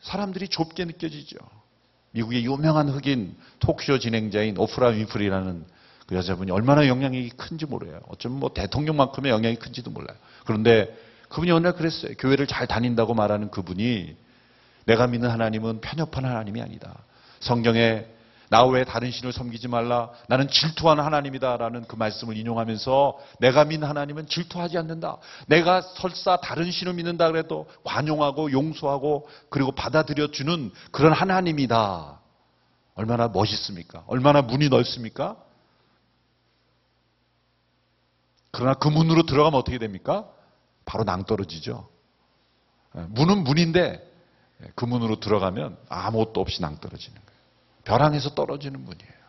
사람들이 0.00 0.48
좁게 0.48 0.84
느껴지죠. 0.84 1.36
미국의 2.12 2.44
유명한 2.44 2.88
흑인 2.88 3.36
토크쇼 3.60 3.98
진행자인 3.98 4.58
오프라 4.58 4.88
윈프리라는 4.88 5.64
그 6.06 6.16
여자분이 6.16 6.50
얼마나 6.50 6.88
영향이 6.88 7.30
큰지 7.30 7.66
모르요 7.66 8.00
어쩌면 8.08 8.40
뭐 8.40 8.52
대통령만큼의 8.52 9.30
영향이 9.30 9.56
큰지도 9.56 9.90
몰라요. 9.90 10.16
그런데 10.44 10.96
그분이 11.28 11.50
어느 11.52 11.66
날 11.66 11.74
그랬어요. 11.74 12.14
교회를 12.18 12.46
잘 12.48 12.66
다닌다고 12.66 13.14
말하는 13.14 13.50
그분이 13.50 14.16
내가 14.86 15.06
믿는 15.06 15.30
하나님은 15.30 15.80
편협한 15.80 16.24
하나님이 16.24 16.62
아니다. 16.62 16.94
성경에 17.40 18.06
나 18.50 18.64
외에 18.64 18.84
다른 18.84 19.12
신을 19.12 19.32
섬기지 19.32 19.68
말라. 19.68 20.10
나는 20.26 20.48
질투하는 20.48 21.04
하나님이다라는 21.04 21.84
그 21.86 21.94
말씀을 21.94 22.36
인용하면서 22.36 23.18
내가 23.38 23.64
믿는 23.64 23.86
하나님은 23.88 24.26
질투하지 24.26 24.76
않는다. 24.76 25.18
내가 25.46 25.80
설사 25.80 26.36
다른 26.38 26.70
신을 26.70 26.94
믿는다 26.94 27.30
그래도 27.30 27.68
관용하고 27.84 28.50
용서하고 28.50 29.28
그리고 29.50 29.70
받아들여 29.70 30.32
주는 30.32 30.72
그런 30.90 31.12
하나님이다. 31.12 32.18
얼마나 32.96 33.28
멋있습니까? 33.28 34.02
얼마나 34.08 34.42
문이 34.42 34.68
넓습니까? 34.68 35.36
그러나 38.50 38.74
그 38.74 38.88
문으로 38.88 39.22
들어가면 39.22 39.58
어떻게 39.58 39.78
됩니까? 39.78 40.28
바로 40.84 41.04
낭떨어지죠. 41.04 41.88
예, 42.96 43.00
문은 43.10 43.44
문인데 43.44 44.09
그 44.74 44.84
문으로 44.84 45.20
들어가면 45.20 45.76
아무것도 45.88 46.40
없이 46.40 46.60
낭떨어지는 46.62 47.14
거예요. 47.14 47.40
벼랑에서 47.84 48.34
떨어지는 48.34 48.80
문이에요. 48.84 49.20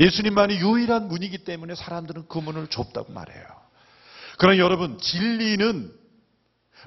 예수님만이 0.00 0.58
유일한 0.58 1.08
문이기 1.08 1.38
때문에 1.38 1.74
사람들은 1.74 2.26
그 2.28 2.38
문을 2.38 2.68
좁다고 2.68 3.12
말해요. 3.12 3.44
그러나 4.38 4.58
여러분, 4.58 4.98
진리는, 4.98 5.92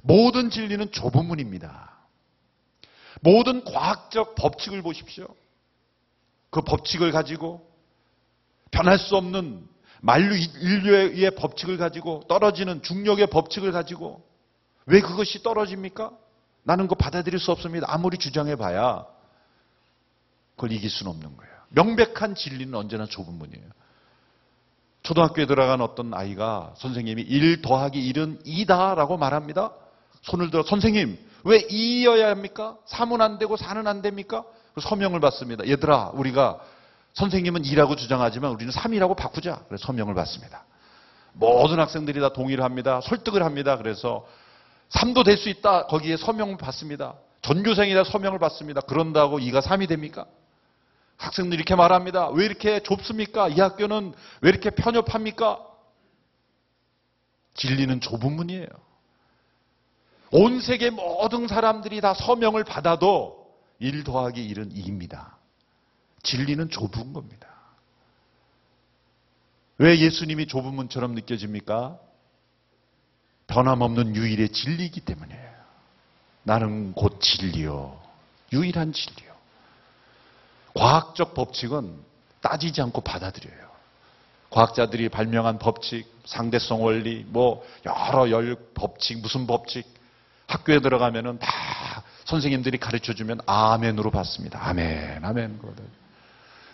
모든 0.03 0.49
진리는 0.49 0.91
좁은 0.91 1.25
문입니다. 1.25 1.91
모든 3.21 3.63
과학적 3.63 4.35
법칙을 4.35 4.81
보십시오. 4.81 5.27
그 6.49 6.61
법칙을 6.61 7.11
가지고 7.11 7.69
변할 8.71 8.97
수 8.97 9.15
없는 9.15 9.67
만류 10.01 10.35
인류의 10.35 11.35
법칙을 11.35 11.77
가지고 11.77 12.23
떨어지는 12.27 12.81
중력의 12.81 13.27
법칙을 13.27 13.71
가지고 13.71 14.25
왜 14.85 15.01
그것이 15.01 15.43
떨어집니까? 15.43 16.11
나는 16.63 16.85
그거 16.85 16.95
받아들일 16.95 17.39
수 17.39 17.51
없습니다. 17.51 17.87
아무리 17.89 18.17
주장해 18.17 18.55
봐야 18.55 19.05
그걸 20.55 20.71
이길 20.71 20.89
수는 20.89 21.11
없는 21.11 21.37
거예요. 21.37 21.51
명백한 21.69 22.35
진리는 22.35 22.73
언제나 22.73 23.05
좁은 23.05 23.33
문이에요. 23.33 23.65
초등학교에 25.03 25.47
들어간 25.47 25.81
어떤 25.81 26.13
아이가 26.13 26.73
선생님이 26.77 27.23
1 27.23 27.61
더하기 27.61 28.13
1은 28.13 28.45
2다라고 28.45 29.17
말합니다. 29.17 29.71
손을 30.21 30.51
들어 30.51 30.63
선생님 30.63 31.17
왜 31.43 31.67
2여야 31.67 32.25
합니까? 32.25 32.77
3은 32.87 33.21
안 33.21 33.39
되고 33.39 33.55
4는 33.55 33.87
안 33.87 34.01
됩니까? 34.01 34.43
서명을 34.79 35.19
받습니다. 35.19 35.67
얘들아 35.67 36.11
우리가 36.13 36.59
선생님은 37.13 37.63
2라고 37.63 37.97
주장하지만 37.97 38.51
우리는 38.51 38.71
3이라고 38.71 39.17
바꾸자. 39.17 39.63
그래서 39.67 39.85
서명을 39.87 40.13
받습니다. 40.13 40.63
모든 41.33 41.79
학생들이 41.79 42.19
다 42.19 42.29
동의를 42.29 42.63
합니다. 42.63 43.01
설득을 43.01 43.43
합니다. 43.43 43.77
그래서 43.77 44.25
3도 44.91 45.23
될 45.23 45.37
수 45.37 45.49
있다. 45.49 45.87
거기에 45.87 46.17
서명을 46.17 46.57
받습니다. 46.57 47.15
전교생이라 47.41 48.03
서명을 48.03 48.39
받습니다. 48.39 48.81
그런다고 48.81 49.39
2가 49.39 49.61
3이 49.61 49.87
됩니까? 49.87 50.25
학생들이 51.17 51.57
이렇게 51.57 51.75
말합니다. 51.75 52.29
왜 52.29 52.45
이렇게 52.45 52.81
좁습니까? 52.81 53.47
이 53.49 53.59
학교는 53.59 54.13
왜 54.41 54.49
이렇게 54.49 54.69
편협합니까? 54.71 55.59
진리는 57.53 57.99
좁은 58.01 58.31
문이에요. 58.33 58.67
온 60.31 60.61
세계 60.61 60.89
모든 60.89 61.47
사람들이 61.47 62.01
다 62.01 62.13
서명을 62.13 62.63
받아도 62.63 63.51
1 63.79 64.03
더하기 64.03 64.53
1은 64.53 64.73
2입니다. 64.73 65.33
진리는 66.23 66.69
좁은 66.69 67.13
겁니다. 67.13 67.47
왜 69.77 69.99
예수님이 69.99 70.47
좁은 70.47 70.73
문처럼 70.73 71.15
느껴집니까? 71.15 71.99
변함없는 73.51 74.15
유일의 74.15 74.49
진리이기 74.49 75.01
때문이에요. 75.01 75.51
나는 76.43 76.93
곧 76.93 77.19
진리요. 77.21 77.99
유일한 78.53 78.93
진리요. 78.93 79.31
과학적 80.73 81.33
법칙은 81.33 81.93
따지지 82.41 82.81
않고 82.81 83.01
받아들여요. 83.01 83.71
과학자들이 84.49 85.09
발명한 85.09 85.59
법칙, 85.59 86.05
상대성 86.25 86.83
원리, 86.83 87.25
뭐 87.27 87.65
여러 87.85 88.29
열 88.31 88.55
법칙, 88.73 89.19
무슨 89.19 89.47
법칙 89.47 89.85
학교에 90.47 90.79
들어가면은 90.79 91.39
다 91.39 92.03
선생님들이 92.25 92.77
가르쳐 92.77 93.13
주면 93.13 93.39
아멘으로 93.45 94.11
받습니다. 94.11 94.59
아멘, 94.61 95.23
아멘. 95.23 95.59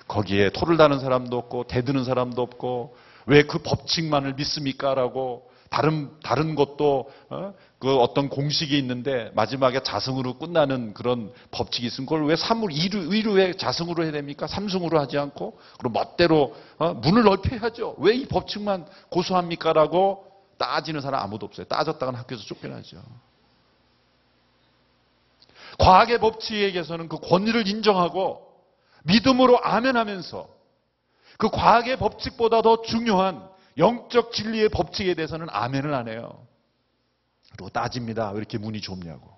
거기에 0.07 0.51
토를 0.51 0.77
다는 0.77 0.99
사람도 0.99 1.37
없고 1.37 1.65
대드는 1.65 2.03
사람도 2.03 2.41
없고 2.41 2.95
왜 3.25 3.43
그 3.43 3.59
법칙만을 3.59 4.33
믿습니까? 4.33 4.95
라고 4.95 5.47
다른 5.69 6.09
다른 6.23 6.55
것도 6.55 7.11
어? 7.29 7.53
그 7.79 7.95
어떤 7.97 8.29
공식이 8.29 8.77
있는데 8.77 9.31
마지막에 9.35 9.81
자승으로 9.83 10.37
끝나는 10.37 10.93
그런 10.93 11.31
법칙이 11.51 11.87
있으면 11.87 12.05
그걸 12.05 12.25
왜 12.25 12.35
삼을 12.35 12.71
이루 12.71 13.13
의루에 13.13 13.53
자승으로 13.53 14.03
해야 14.03 14.11
됩니까? 14.11 14.47
삼승으로 14.47 14.99
하지 14.99 15.17
않고 15.17 15.59
그럼 15.77 15.93
멋대로 15.93 16.55
어? 16.77 16.93
문을 16.93 17.23
넓혀야죠. 17.23 17.95
왜 17.99 18.15
이 18.17 18.25
법칙만 18.25 18.85
고수합니까?라고 19.09 20.25
따지는 20.57 21.01
사람 21.01 21.21
아무도 21.21 21.45
없어요. 21.45 21.67
따졌다가는 21.67 22.19
학교에서 22.19 22.43
쫓겨나죠. 22.45 22.97
과학의 25.77 26.19
법칙에게서는 26.19 27.07
그 27.07 27.19
권위를 27.19 27.67
인정하고 27.67 28.41
믿음으로 29.03 29.59
아멘하면서 29.63 30.47
그 31.37 31.49
과학의 31.49 31.97
법칙보다 31.97 32.63
더 32.63 32.81
중요한 32.81 33.47
영적 33.77 34.33
진리의 34.33 34.69
법칙에 34.69 35.13
대해서는 35.13 35.47
아멘을 35.49 35.93
안 35.93 36.07
해요. 36.07 36.45
그리고 37.51 37.69
따집니다. 37.69 38.31
왜 38.31 38.37
이렇게 38.37 38.57
문이 38.57 38.81
좁냐고. 38.81 39.35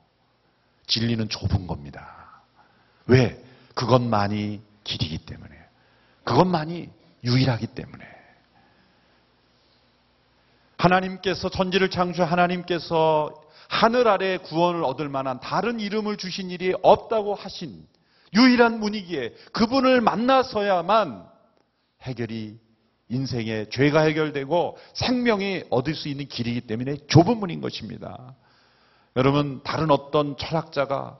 진리는 0.87 1.29
좁은 1.29 1.67
겁니다. 1.67 2.41
왜? 3.05 3.43
그것만이 3.75 4.61
길이기 4.83 5.25
때문에. 5.25 5.55
그것만이 6.23 6.89
유일하기 7.23 7.67
때문에. 7.67 8.05
하나님께서 10.77 11.49
천지를 11.49 11.89
창조 11.89 12.23
하나님께서 12.23 13.33
하늘 13.67 14.07
아래 14.07 14.37
구원을 14.37 14.83
얻을 14.83 15.09
만한 15.09 15.39
다른 15.39 15.79
이름을 15.79 16.17
주신 16.17 16.49
일이 16.49 16.73
없다고 16.81 17.35
하신 17.35 17.85
유일한 18.33 18.79
문이기에 18.79 19.33
그분을 19.51 20.01
만나서야만 20.01 21.27
해결이 22.01 22.57
인생의 23.09 23.69
죄가 23.71 24.01
해결되고 24.01 24.77
생명이 24.93 25.63
얻을 25.69 25.95
수 25.95 26.07
있는 26.07 26.27
길이기 26.27 26.61
때문에 26.61 26.97
좁은 27.07 27.37
문인 27.37 27.59
것입니다. 27.59 28.35
여러분, 29.15 29.61
다른 29.63 29.89
어떤 29.91 30.37
철학자가 30.37 31.17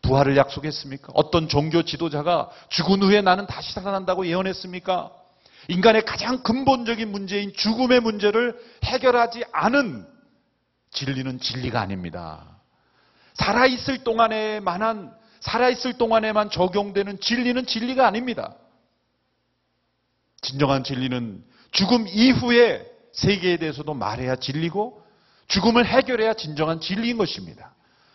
부활을 0.00 0.36
약속했습니까? 0.36 1.12
어떤 1.14 1.48
종교 1.48 1.82
지도자가 1.82 2.50
죽은 2.70 3.02
후에 3.02 3.20
나는 3.20 3.46
다시 3.46 3.72
살아난다고 3.72 4.26
예언했습니까? 4.26 5.12
인간의 5.68 6.04
가장 6.04 6.42
근본적인 6.42 7.12
문제인 7.12 7.52
죽음의 7.52 8.00
문제를 8.00 8.58
해결하지 8.84 9.44
않은 9.52 10.06
진리는 10.90 11.38
진리가 11.38 11.80
아닙니다. 11.80 12.58
살아있을 13.34 14.02
동안에 14.02 14.60
만한, 14.60 15.12
살아있을 15.40 15.98
동안에만 15.98 16.50
적용되는 16.50 17.20
진리는 17.20 17.64
진리가 17.64 18.06
아닙니다. 18.06 18.56
진정한 20.42 20.84
진리는 20.84 21.42
죽음 21.70 22.06
이후에 22.06 22.86
세계에 23.12 23.56
대해서도 23.56 23.94
말해야 23.94 24.36
진리고 24.36 25.02
죽음을 25.48 25.86
해결해야 25.86 26.34
진정한 26.34 26.80
진리인 26.80 27.16
것입니다. 27.16 27.74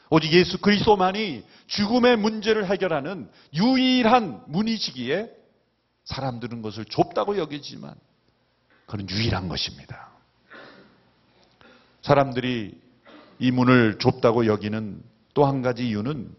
오직 0.09 0.31
예수 0.33 0.59
그리스도만이 0.59 1.43
죽음의 1.67 2.17
문제를 2.17 2.67
해결하는 2.69 3.29
유일한 3.53 4.43
문이시기에 4.47 5.29
사람들은 6.05 6.61
것을 6.61 6.85
좁다고 6.85 7.37
여기지만 7.37 7.93
그는 8.85 9.09
유일한 9.09 9.49
것입니다. 9.49 10.09
사람들이 12.01 12.79
이 13.39 13.51
문을 13.51 13.97
좁다고 13.99 14.45
여기는 14.45 15.03
또 15.33 15.45
한 15.45 15.61
가지 15.61 15.87
이유는 15.87 16.33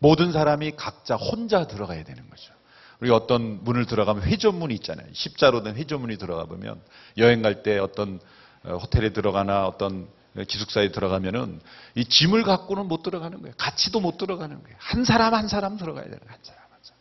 모든 0.00 0.30
사람이 0.30 0.72
각자 0.76 1.16
혼자 1.16 1.66
들어가야 1.66 2.04
되는 2.04 2.28
거죠. 2.30 2.52
우리 3.00 3.10
어떤 3.10 3.62
문을 3.64 3.86
들어가면 3.86 4.24
회전문이 4.24 4.74
있잖아요. 4.76 5.06
십자로 5.12 5.62
된 5.62 5.76
회전문이 5.76 6.16
들어가 6.18 6.44
보면 6.44 6.80
여행 7.16 7.42
갈 7.42 7.62
때 7.62 7.78
어떤 7.78 8.20
어, 8.64 8.76
호텔에 8.76 9.12
들어가나 9.12 9.66
어떤 9.66 10.08
기숙사에 10.46 10.90
들어가면은 10.92 11.60
이 11.94 12.04
짐을 12.04 12.42
갖고는 12.42 12.86
못 12.86 13.02
들어가는 13.02 13.40
거예요. 13.40 13.54
같이도 13.56 14.00
못 14.00 14.18
들어가는 14.18 14.62
거예요. 14.62 14.76
한 14.78 15.04
사람 15.04 15.34
한 15.34 15.48
사람 15.48 15.76
들어가야 15.76 16.04
되는 16.04 16.18
거예요. 16.18 16.32
한 16.32 16.38
사람 16.42 16.62
한 16.62 16.78
사람. 16.82 16.98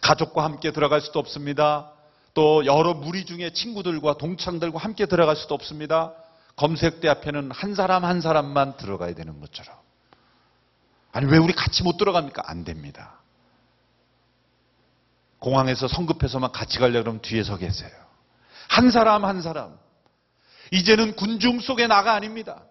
가족과 0.00 0.44
함께 0.44 0.70
들어갈 0.70 1.00
수도 1.00 1.18
없습니다. 1.18 1.90
또 2.34 2.66
여러 2.66 2.94
무리 2.94 3.24
중에 3.24 3.52
친구들과 3.52 4.18
동창들과 4.18 4.78
함께 4.78 5.06
들어갈 5.06 5.36
수도 5.36 5.54
없습니다. 5.54 6.12
검색대 6.56 7.08
앞에는 7.08 7.50
한 7.52 7.74
사람 7.74 8.04
한 8.04 8.20
사람만 8.20 8.76
들어가야 8.76 9.14
되는 9.14 9.40
것처럼. 9.40 9.74
아니 11.12 11.26
왜 11.30 11.38
우리 11.38 11.52
같이 11.52 11.82
못 11.82 11.96
들어갑니까? 11.96 12.42
안 12.46 12.64
됩니다. 12.64 13.20
공항에서 15.44 15.88
성급해서만 15.88 16.52
같이 16.52 16.78
가려고 16.78 17.02
그러면 17.02 17.20
뒤에 17.20 17.42
서 17.42 17.58
계세요. 17.58 17.90
한 18.68 18.90
사람 18.90 19.26
한 19.26 19.42
사람. 19.42 19.76
이제는 20.70 21.16
군중 21.16 21.60
속의 21.60 21.86
나가 21.88 22.14
아닙니다. 22.14 22.62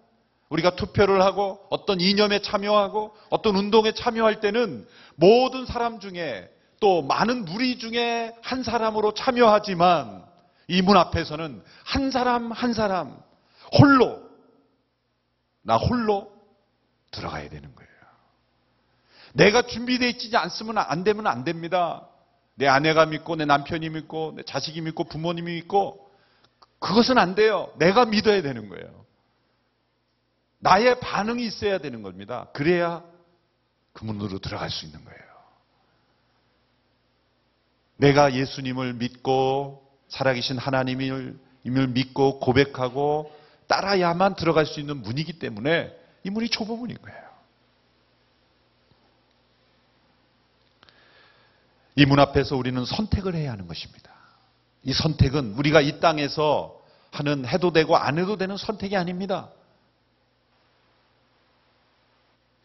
우리가 0.49 0.75
투표를 0.75 1.21
하고 1.21 1.59
어떤 1.69 2.01
이념에 2.01 2.41
참여하고 2.41 3.15
어떤 3.29 3.55
운동에 3.55 3.91
참여할 3.93 4.39
때는 4.39 4.87
모든 5.15 5.67
사람 5.67 5.99
중에 5.99 6.49
또 6.79 7.03
많은 7.03 7.45
무리 7.45 7.77
중에 7.77 8.33
한 8.41 8.63
사람으로 8.63 9.13
참여하지만 9.13 10.25
이 10.67 10.81
문 10.81 10.97
앞에서는 10.97 11.63
한 11.85 12.09
사람 12.09 12.51
한 12.51 12.73
사람 12.73 13.15
홀로 13.77 14.19
나 15.61 15.77
홀로 15.77 16.31
들어가야 17.11 17.49
되는 17.49 17.75
거예요. 17.75 17.91
내가 19.33 19.61
준비되어 19.61 20.09
있지 20.09 20.35
않으면 20.35 20.79
안 20.79 21.03
되면 21.03 21.27
안 21.27 21.43
됩니다. 21.43 22.07
내 22.55 22.67
아내가 22.67 23.05
믿고 23.05 23.35
내 23.35 23.45
남편이 23.45 23.89
믿고 23.89 24.33
내 24.35 24.43
자식이 24.43 24.81
믿고 24.81 25.05
부모님이 25.05 25.55
믿고 25.55 26.09
그것은 26.79 27.17
안 27.17 27.35
돼요. 27.35 27.71
내가 27.77 28.05
믿어야 28.05 28.41
되는 28.41 28.69
거예요. 28.69 29.05
나의 30.59 30.99
반응이 30.99 31.45
있어야 31.45 31.77
되는 31.77 32.03
겁니다. 32.03 32.47
그래야 32.53 33.03
그 33.93 34.05
문으로 34.05 34.39
들어갈 34.39 34.69
수 34.69 34.85
있는 34.85 35.03
거예요. 35.03 35.19
내가 37.97 38.33
예수님을 38.33 38.93
믿고 38.93 39.87
살아계신 40.09 40.57
하나님을 40.57 41.37
믿고 41.89 42.39
고백하고 42.39 43.33
따라야만 43.67 44.35
들어갈 44.35 44.65
수 44.65 44.79
있는 44.79 44.97
문이기 45.01 45.39
때문에 45.39 45.97
이 46.23 46.29
문이 46.29 46.49
좁은 46.49 46.77
문인 46.77 46.97
거예요. 47.01 47.22
이 51.95 52.05
문 52.05 52.19
앞에서 52.19 52.55
우리는 52.57 52.83
선택을 52.85 53.35
해야 53.35 53.51
하는 53.51 53.67
것입니다. 53.67 54.11
이 54.83 54.93
선택은 54.93 55.53
우리가 55.53 55.81
이 55.81 55.99
땅에서 55.99 56.81
하는 57.11 57.45
해도 57.47 57.71
되고 57.71 57.95
안 57.95 58.17
해도 58.17 58.37
되는 58.37 58.57
선택이 58.57 58.97
아닙니다. 58.97 59.49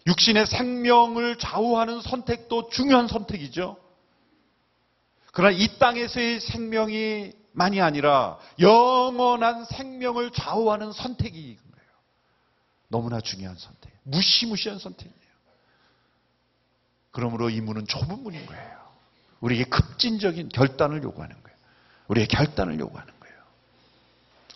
육신의 0.07 0.47
생명을 0.47 1.37
좌우하는 1.37 2.01
선택도 2.01 2.71
중요한 2.71 3.09
선택이죠. 3.09 3.77
그러나 5.33 5.55
이 5.55 5.79
땅에서의 5.79 6.41
생명이 6.41 7.33
만이 7.53 7.81
아니라 7.83 8.39
영원한 8.59 9.65
생명을 9.67 10.31
좌우하는 10.31 10.93
선택이 10.93 11.57
거예요. 11.57 11.91
너무나 12.89 13.21
중요한 13.21 13.57
선택. 13.59 13.93
무시무시한 14.05 14.79
선택이에요. 14.79 15.19
그러므로 17.11 17.51
이 17.51 17.61
문은 17.61 17.87
좁은 17.87 18.23
문인 18.23 18.47
거예요. 18.47 18.78
우리에게 19.41 19.65
급진적인 19.65 20.51
결단을 20.51 21.03
요구하는 21.03 21.35
거예요. 21.43 21.57
우리의 22.09 22.27
결단을 22.29 22.79
요구하는 22.79 23.13
거예요. 23.21 23.37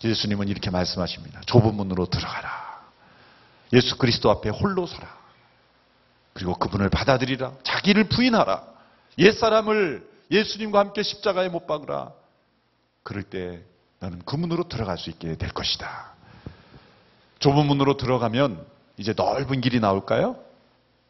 예수님은 0.03 0.47
이렇게 0.49 0.69
말씀하십니다. 0.69 1.41
좁은 1.45 1.75
문으로 1.75 2.05
들어가라. 2.07 2.83
예수 3.73 3.97
그리스도 3.97 4.29
앞에 4.29 4.49
홀로 4.49 4.85
서라. 4.85 5.23
그리고 6.33 6.55
그분을 6.55 6.89
받아들이라. 6.89 7.53
자기를 7.63 8.09
부인하라. 8.09 8.63
옛사람을 9.17 10.07
예수님과 10.31 10.79
함께 10.79 11.03
십자가에 11.03 11.49
못 11.49 11.67
박으라. 11.67 12.11
그럴 13.03 13.23
때 13.23 13.61
나는 13.99 14.21
그 14.25 14.35
문으로 14.35 14.67
들어갈 14.67 14.97
수 14.97 15.09
있게 15.09 15.35
될 15.37 15.49
것이다. 15.51 16.13
좁은 17.39 17.65
문으로 17.67 17.97
들어가면 17.97 18.65
이제 18.97 19.13
넓은 19.15 19.61
길이 19.61 19.79
나올까요? 19.79 20.37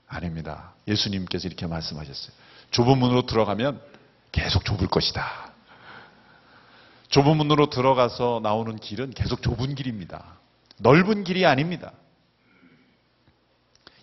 아닙니다. 0.07 0.73
예수님께서 0.87 1.47
이렇게 1.47 1.65
말씀하셨어요. 1.67 2.35
좁은 2.73 2.97
문으로 2.97 3.25
들어가면 3.25 3.79
계속 4.31 4.65
좁을 4.65 4.87
것이다. 4.87 5.53
좁은 7.09 7.37
문으로 7.37 7.69
들어가서 7.69 8.41
나오는 8.41 8.75
길은 8.75 9.11
계속 9.11 9.43
좁은 9.43 9.75
길입니다. 9.75 10.39
넓은 10.79 11.23
길이 11.23 11.45
아닙니다. 11.45 11.93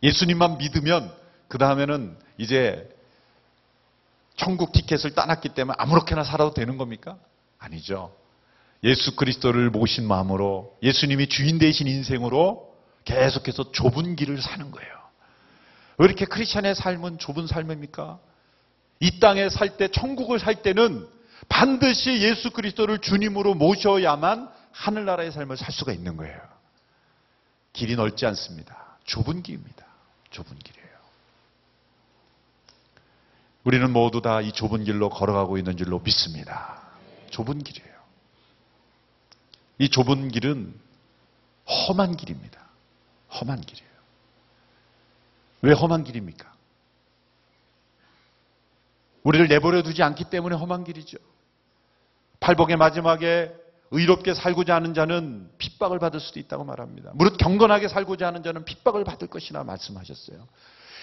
예수님만 0.02 0.59
믿으면 0.59 1.12
그 1.48 1.59
다음에는 1.59 2.16
이제 2.38 2.88
천국 4.37 4.72
티켓을 4.72 5.14
따놨기 5.14 5.50
때문에 5.50 5.74
아무렇게나 5.76 6.22
살아도 6.22 6.54
되는 6.54 6.78
겁니까? 6.78 7.18
아니죠. 7.59 8.14
예수 8.85 9.16
그리스도를 9.16 9.68
모신 9.70 10.06
마음으로 10.06 10.78
예수님이 10.83 11.28
주인 11.28 11.59
되신 11.59 11.88
인생으로 11.88 12.72
계속해서 13.04 13.72
좁은 13.72 14.14
길을 14.14 14.40
사는 14.40 14.70
거예요. 14.70 14.92
왜 15.98 16.06
이렇게 16.06 16.24
크리스천의 16.24 16.76
삶은 16.76 17.18
좁은 17.18 17.48
삶입니까? 17.48 18.20
이 19.01 19.19
땅에 19.19 19.49
살 19.49 19.77
때, 19.77 19.89
천국을 19.89 20.39
살 20.39 20.63
때는 20.63 21.09
반드시 21.49 22.21
예수 22.23 22.51
그리스도를 22.51 22.99
주님으로 22.99 23.55
모셔야만 23.55 24.51
하늘나라의 24.73 25.33
삶을 25.33 25.57
살 25.57 25.73
수가 25.73 25.93
있는 25.93 26.17
거예요. 26.17 26.39
길이 27.73 27.97
넓지 27.97 28.27
않습니다. 28.27 28.99
좁은 29.05 29.43
길입니다. 29.43 29.87
좁은 30.31 30.59
길이에요. 30.59 30.91
우리는 33.65 33.91
모두 33.91 34.23
다 34.23 34.41
이 34.41 34.53
좁은 34.53 34.85
길로 34.85 35.09
걸어가고 35.11 35.59
있는 35.59 35.77
줄로 35.77 35.99
믿습니다. 36.01 36.83
좁은 37.31 37.63
길이에요. 37.63 37.91
이 39.79 39.89
좁은 39.89 40.29
길은 40.29 40.75
험한 41.67 42.17
길입니다. 42.17 42.61
험한 43.33 43.61
길이에요. 43.63 43.91
왜 45.63 45.73
험한 45.73 46.05
길입니까? 46.05 46.53
우리를 49.22 49.48
내버려 49.48 49.83
두지 49.83 50.02
않기 50.02 50.24
때문에 50.24 50.56
험한 50.56 50.85
길이죠. 50.85 51.18
팔복의 52.40 52.76
마지막에 52.76 53.52
의롭게 53.90 54.35
살고자 54.35 54.74
하는 54.74 54.94
자는 54.94 55.50
핍박을 55.59 55.98
받을 55.98 56.20
수도 56.20 56.38
있다고 56.38 56.64
말합니다. 56.64 57.11
무릇 57.14 57.37
경건하게 57.37 57.88
살고자 57.88 58.26
하는 58.28 58.42
자는 58.42 58.64
핍박을 58.64 59.04
받을 59.04 59.28
것이나 59.28 59.64
말씀하셨어요. 59.64 60.46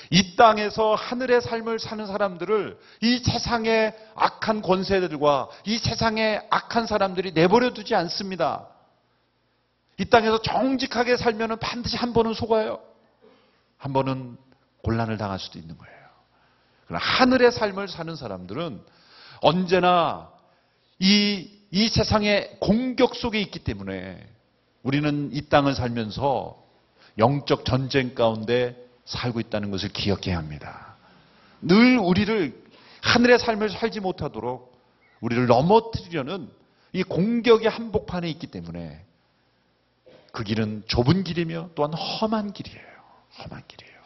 이 0.10 0.36
땅에서 0.38 0.96
하늘의 0.96 1.42
삶을 1.42 1.80
사는 1.80 2.06
사람들을 2.06 2.80
이 3.02 3.18
세상의 3.18 3.94
악한 4.16 4.62
권세들과 4.62 5.50
이 5.66 5.78
세상의 5.78 6.48
악한 6.50 6.88
사람들이 6.88 7.34
내버려 7.34 7.74
두지 7.74 7.94
않습니다. 7.94 8.68
이 10.00 10.06
땅에서 10.06 10.42
정직하게 10.42 11.18
살면 11.18 11.60
반드시 11.60 11.98
한 11.98 12.14
번은 12.14 12.34
속아요. 12.34 12.80
한 13.78 13.94
번은 13.94 14.38
곤란을 14.84 15.18
당할 15.18 15.40
수도 15.40 15.60
있는 15.60 15.78
거예요. 15.78 15.97
그러나 16.88 17.04
하늘의 17.04 17.52
삶을 17.52 17.88
사는 17.88 18.16
사람들은 18.16 18.82
언제나 19.42 20.30
이, 21.00 21.50
이 21.72 21.88
세상의 21.90 22.58
공격 22.60 23.16
속에 23.16 23.40
있기 23.42 23.60
때문에 23.60 24.26
우리는 24.84 25.30
이 25.34 25.42
땅을 25.50 25.76
살면서 25.76 26.58
영적 27.18 27.66
전쟁 27.66 28.16
가운데 28.16 28.76
살고 29.06 29.40
있다는 29.40 29.72
것을 29.72 29.90
기억해야 29.90 30.38
합니다. 30.38 30.96
늘 31.62 31.98
우리를 31.98 32.64
하늘의 33.02 33.40
삶을 33.40 33.70
살지 33.70 34.00
못하도록 34.00 34.78
우리를 35.22 35.48
넘어뜨리려는 35.48 36.50
이 36.94 37.04
공격의 37.04 37.70
한복판에 37.70 38.30
있기 38.30 38.48
때문에 38.48 39.04
그 40.32 40.44
길은 40.44 40.84
좁은 40.88 41.24
길이며 41.24 41.70
또한 41.76 41.94
험한 41.94 42.54
길이에요. 42.54 42.88
험한 43.40 43.64
길이에요. 43.68 43.97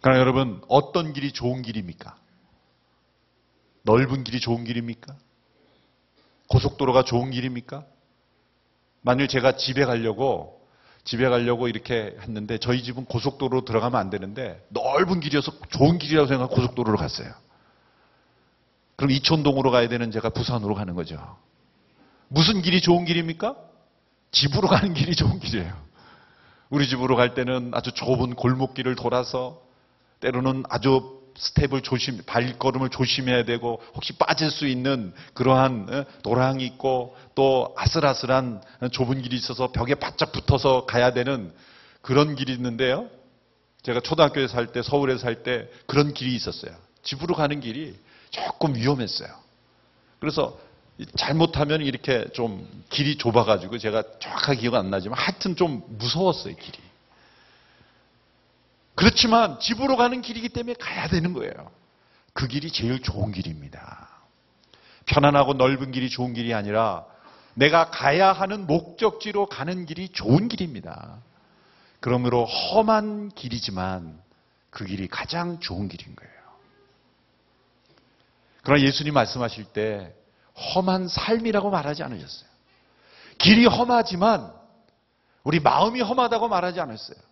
그러나 0.00 0.20
여러분, 0.20 0.62
어떤 0.68 1.12
길이 1.12 1.32
좋은 1.32 1.62
길입니까? 1.62 2.16
넓은 3.82 4.24
길이 4.24 4.40
좋은 4.40 4.64
길입니까? 4.64 5.14
고속도로가 6.48 7.04
좋은 7.04 7.30
길입니까? 7.30 7.84
만일 9.02 9.28
제가 9.28 9.56
집에 9.56 9.84
가려고 9.84 10.60
집에 11.04 11.28
가려고 11.28 11.68
이렇게 11.68 12.16
했는데 12.20 12.58
저희 12.58 12.82
집은 12.82 13.06
고속도로로 13.06 13.64
들어가면 13.64 13.98
안 13.98 14.10
되는데 14.10 14.62
넓은 14.68 15.20
길이어서 15.20 15.52
좋은 15.70 15.98
길이라고 15.98 16.28
생각하고 16.28 16.54
고속도로로 16.54 16.98
갔어요. 16.98 17.32
그럼 18.96 19.10
이촌동으로 19.12 19.70
가야 19.70 19.88
되는 19.88 20.10
제가 20.10 20.28
부산으로 20.28 20.74
가는 20.74 20.94
거죠. 20.94 21.38
무슨 22.28 22.60
길이 22.60 22.82
좋은 22.82 23.06
길입니까? 23.06 23.56
집으로 24.30 24.68
가는 24.68 24.92
길이 24.92 25.16
좋은 25.16 25.40
길이에요. 25.40 25.74
우리 26.68 26.86
집으로 26.86 27.16
갈 27.16 27.34
때는 27.34 27.70
아주 27.74 27.92
좁은 27.92 28.34
골목길을 28.34 28.94
돌아서 28.94 29.62
때로는 30.20 30.64
아주 30.68 31.20
스텝을 31.36 31.80
조심, 31.82 32.20
발걸음을 32.26 32.90
조심해야 32.90 33.44
되고 33.44 33.80
혹시 33.94 34.12
빠질 34.14 34.50
수 34.50 34.66
있는 34.66 35.14
그러한 35.34 35.86
어, 35.90 36.04
도랑이 36.22 36.64
있고 36.66 37.16
또 37.34 37.74
아슬아슬한 37.76 38.60
좁은 38.92 39.22
길이 39.22 39.36
있어서 39.36 39.72
벽에 39.72 39.94
바짝 39.94 40.32
붙어서 40.32 40.84
가야 40.84 41.12
되는 41.12 41.52
그런 42.02 42.34
길이 42.34 42.52
있는데요. 42.52 43.08
제가 43.82 44.00
초등학교에 44.00 44.48
살 44.48 44.72
때, 44.72 44.82
서울에 44.82 45.16
살 45.16 45.42
때 45.42 45.68
그런 45.86 46.12
길이 46.12 46.34
있었어요. 46.34 46.72
집으로 47.02 47.34
가는 47.34 47.60
길이 47.60 47.96
조금 48.30 48.74
위험했어요. 48.74 49.28
그래서 50.18 50.58
잘못하면 51.16 51.80
이렇게 51.80 52.26
좀 52.34 52.68
길이 52.90 53.16
좁아가지고 53.16 53.78
제가 53.78 54.02
정확하게 54.20 54.60
기억 54.60 54.74
안 54.74 54.90
나지만 54.90 55.18
하여튼 55.18 55.56
좀 55.56 55.82
무서웠어요, 55.88 56.54
길이. 56.56 56.78
그렇지만 59.00 59.58
집으로 59.60 59.96
가는 59.96 60.20
길이기 60.20 60.50
때문에 60.50 60.74
가야 60.74 61.08
되는 61.08 61.32
거예요. 61.32 61.54
그 62.34 62.46
길이 62.46 62.70
제일 62.70 63.00
좋은 63.00 63.32
길입니다. 63.32 64.10
편안하고 65.06 65.54
넓은 65.54 65.90
길이 65.90 66.10
좋은 66.10 66.34
길이 66.34 66.52
아니라 66.52 67.06
내가 67.54 67.88
가야 67.90 68.30
하는 68.30 68.66
목적지로 68.66 69.46
가는 69.46 69.86
길이 69.86 70.10
좋은 70.10 70.48
길입니다. 70.48 71.16
그러므로 72.00 72.44
험한 72.44 73.30
길이지만 73.30 74.20
그 74.68 74.84
길이 74.84 75.08
가장 75.08 75.60
좋은 75.60 75.88
길인 75.88 76.14
거예요. 76.14 76.34
그러나 78.62 78.82
예수님 78.82 79.14
말씀하실 79.14 79.64
때 79.72 80.14
험한 80.74 81.08
삶이라고 81.08 81.70
말하지 81.70 82.02
않으셨어요. 82.02 82.50
길이 83.38 83.64
험하지만 83.64 84.52
우리 85.42 85.58
마음이 85.58 86.02
험하다고 86.02 86.48
말하지 86.48 86.80
않았어요. 86.80 87.29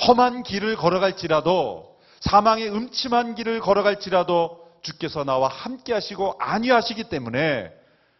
험한 0.00 0.42
길을 0.42 0.76
걸어갈지라도 0.76 1.96
사망의 2.20 2.68
음침한 2.68 3.34
길을 3.34 3.60
걸어갈지라도 3.60 4.62
주께서 4.82 5.24
나와 5.24 5.48
함께 5.48 5.92
하시고 5.92 6.36
안위하시기 6.38 7.04
때문에 7.04 7.70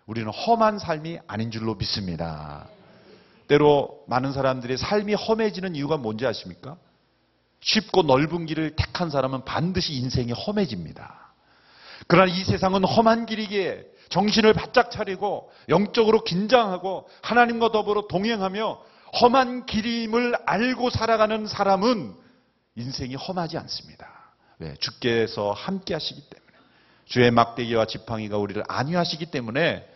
우리는 0.07 0.31
험한 0.31 0.79
삶이 0.79 1.19
아닌 1.27 1.51
줄로 1.51 1.75
믿습니다. 1.75 2.69
때로 3.49 4.03
많은 4.07 4.33
사람들이 4.33 4.77
삶이 4.77 5.15
험해지는 5.15 5.75
이유가 5.77 5.97
뭔지 5.97 6.27
아십니까? 6.27 6.77
쉽고 7.61 8.03
넓은 8.03 8.47
길을 8.47 8.77
택한 8.77 9.11
사람은 9.11 9.45
반드시 9.45 9.95
인생이 9.95 10.33
험해집니다. 10.33 11.33
그러나 12.09 12.33
이 12.33 12.45
세상은 12.45 12.85
험한 12.85 13.27
길이기에 13.27 13.85
정신을 14.09 14.53
바짝 14.53 14.91
차리고 14.91 15.51
영적으로 15.69 16.23
긴장하고 16.25 17.09
하나님과 17.23 17.73
더불어 17.73 18.07
동행하며 18.09 18.83
험한 19.21 19.67
길임을 19.67 20.37
알고 20.47 20.91
살아가는 20.91 21.47
사람은 21.47 22.15
인생이 22.77 23.15
험하지 23.15 23.59
않습니다. 23.59 24.09
왜? 24.59 24.75
주께서 24.77 25.53
함께 25.53 25.95
하시기 25.95 26.21
때문에. 26.21 26.53
주의 27.07 27.31
막대기와 27.31 27.87
지팡이가 27.87 28.39
우리를 28.39 28.63
안위하시기 28.69 29.27
때문에 29.27 29.87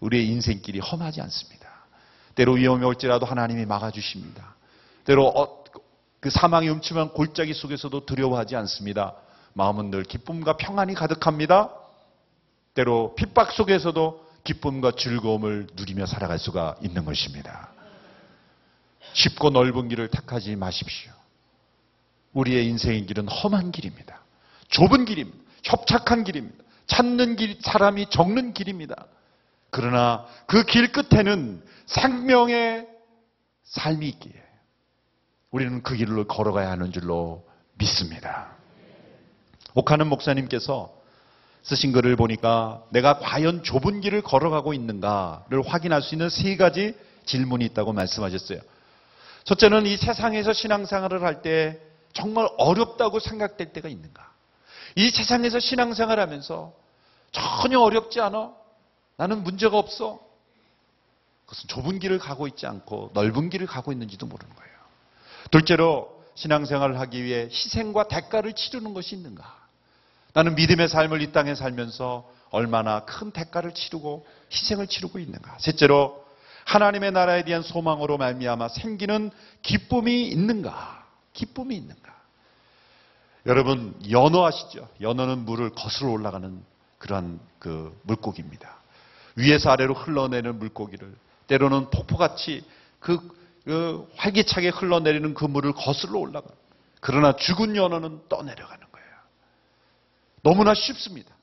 우리의 0.00 0.26
인생길이 0.28 0.80
험하지 0.80 1.20
않습니다. 1.20 1.68
때로 2.34 2.54
위험이 2.54 2.84
올지라도 2.84 3.26
하나님이 3.26 3.64
막아주십니다. 3.64 4.54
때로 5.04 5.28
어, 5.28 5.64
그 6.20 6.30
사망의 6.30 6.70
음침한 6.70 7.10
골짜기 7.10 7.54
속에서도 7.54 8.06
두려워하지 8.06 8.56
않습니다. 8.56 9.14
마음은 9.52 9.90
늘 9.90 10.02
기쁨과 10.02 10.56
평안이 10.56 10.94
가득합니다. 10.94 11.70
때로 12.74 13.14
핍박 13.14 13.52
속에서도 13.52 14.24
기쁨과 14.42 14.92
즐거움을 14.92 15.68
누리며 15.74 16.06
살아갈 16.06 16.38
수가 16.38 16.76
있는 16.82 17.04
것입니다. 17.04 17.73
쉽고 19.14 19.50
넓은 19.50 19.88
길을 19.88 20.08
택하지 20.08 20.56
마십시오. 20.56 21.12
우리의 22.34 22.66
인생의 22.66 23.06
길은 23.06 23.28
험한 23.28 23.72
길입니다. 23.72 24.20
좁은 24.68 25.04
길입니다. 25.04 25.38
협착한 25.62 26.24
길입니다. 26.24 26.62
찾는 26.86 27.36
길, 27.36 27.58
사람이 27.62 28.10
적는 28.10 28.52
길입니다. 28.52 29.06
그러나 29.70 30.26
그 30.46 30.64
길 30.64 30.92
끝에는 30.92 31.62
생명의 31.86 32.86
삶이 33.64 34.06
있기에 34.08 34.32
우리는 35.50 35.82
그 35.82 35.96
길로 35.96 36.26
걸어가야 36.26 36.70
하는 36.70 36.92
줄로 36.92 37.46
믿습니다. 37.78 38.48
옥하는 39.74 40.08
목사님께서 40.08 40.92
쓰신 41.62 41.92
글을 41.92 42.16
보니까 42.16 42.84
내가 42.90 43.18
과연 43.18 43.62
좁은 43.62 44.00
길을 44.00 44.22
걸어가고 44.22 44.74
있는가를 44.74 45.62
확인할 45.66 46.02
수 46.02 46.14
있는 46.14 46.28
세 46.28 46.56
가지 46.56 46.94
질문이 47.24 47.64
있다고 47.66 47.92
말씀하셨어요. 47.92 48.60
첫째는 49.44 49.86
이 49.86 49.96
세상에서 49.96 50.52
신앙생활을 50.52 51.22
할 51.22 51.42
때 51.42 51.80
정말 52.12 52.48
어렵다고 52.58 53.18
생각될 53.20 53.72
때가 53.72 53.88
있는가? 53.88 54.32
이 54.96 55.10
세상에서 55.10 55.58
신앙생활 55.58 56.20
하면서 56.20 56.72
전혀 57.32 57.80
어렵지 57.80 58.20
않아? 58.20 58.52
나는 59.16 59.42
문제가 59.42 59.76
없어? 59.76 60.20
그것은 61.46 61.68
좁은 61.68 61.98
길을 61.98 62.18
가고 62.18 62.46
있지 62.46 62.66
않고 62.66 63.10
넓은 63.12 63.50
길을 63.50 63.66
가고 63.66 63.92
있는지도 63.92 64.26
모르는 64.26 64.54
거예요. 64.54 64.74
둘째로 65.50 66.24
신앙생활을 66.36 66.98
하기 67.00 67.22
위해 67.22 67.44
희생과 67.50 68.08
대가를 68.08 68.54
치르는 68.54 68.94
것이 68.94 69.14
있는가? 69.14 69.44
나는 70.32 70.54
믿음의 70.54 70.88
삶을 70.88 71.20
이 71.22 71.32
땅에 71.32 71.54
살면서 71.54 72.28
얼마나 72.50 73.04
큰 73.04 73.30
대가를 73.30 73.74
치르고 73.74 74.26
희생을 74.52 74.86
치르고 74.86 75.18
있는가? 75.18 75.58
셋째로 75.58 76.23
하나님의 76.64 77.12
나라에 77.12 77.44
대한 77.44 77.62
소망으로 77.62 78.16
말미암아 78.18 78.68
생기는 78.68 79.30
기쁨이 79.62 80.28
있는가? 80.28 81.04
기쁨이 81.32 81.76
있는가? 81.76 82.14
여러분 83.46 83.94
연어 84.10 84.46
아시죠? 84.46 84.88
연어는 85.00 85.44
물을 85.44 85.70
거슬러 85.70 86.10
올라가는 86.10 86.62
그러한 86.98 87.38
그 87.58 87.98
물고기입니다. 88.02 88.78
위에서 89.36 89.70
아래로 89.70 89.94
흘러내는 89.94 90.58
물고기를 90.58 91.14
때로는 91.48 91.90
폭포같이 91.90 92.64
그, 93.00 93.18
그 93.64 94.10
활기차게 94.16 94.70
흘러내리는 94.70 95.34
그 95.34 95.44
물을 95.44 95.72
거슬러 95.72 96.18
올라가. 96.18 96.46
그러나 97.00 97.36
죽은 97.36 97.76
연어는 97.76 98.28
떠내려가는 98.30 98.86
거예요. 98.90 99.08
너무나 100.42 100.72
쉽습니다. 100.72 101.34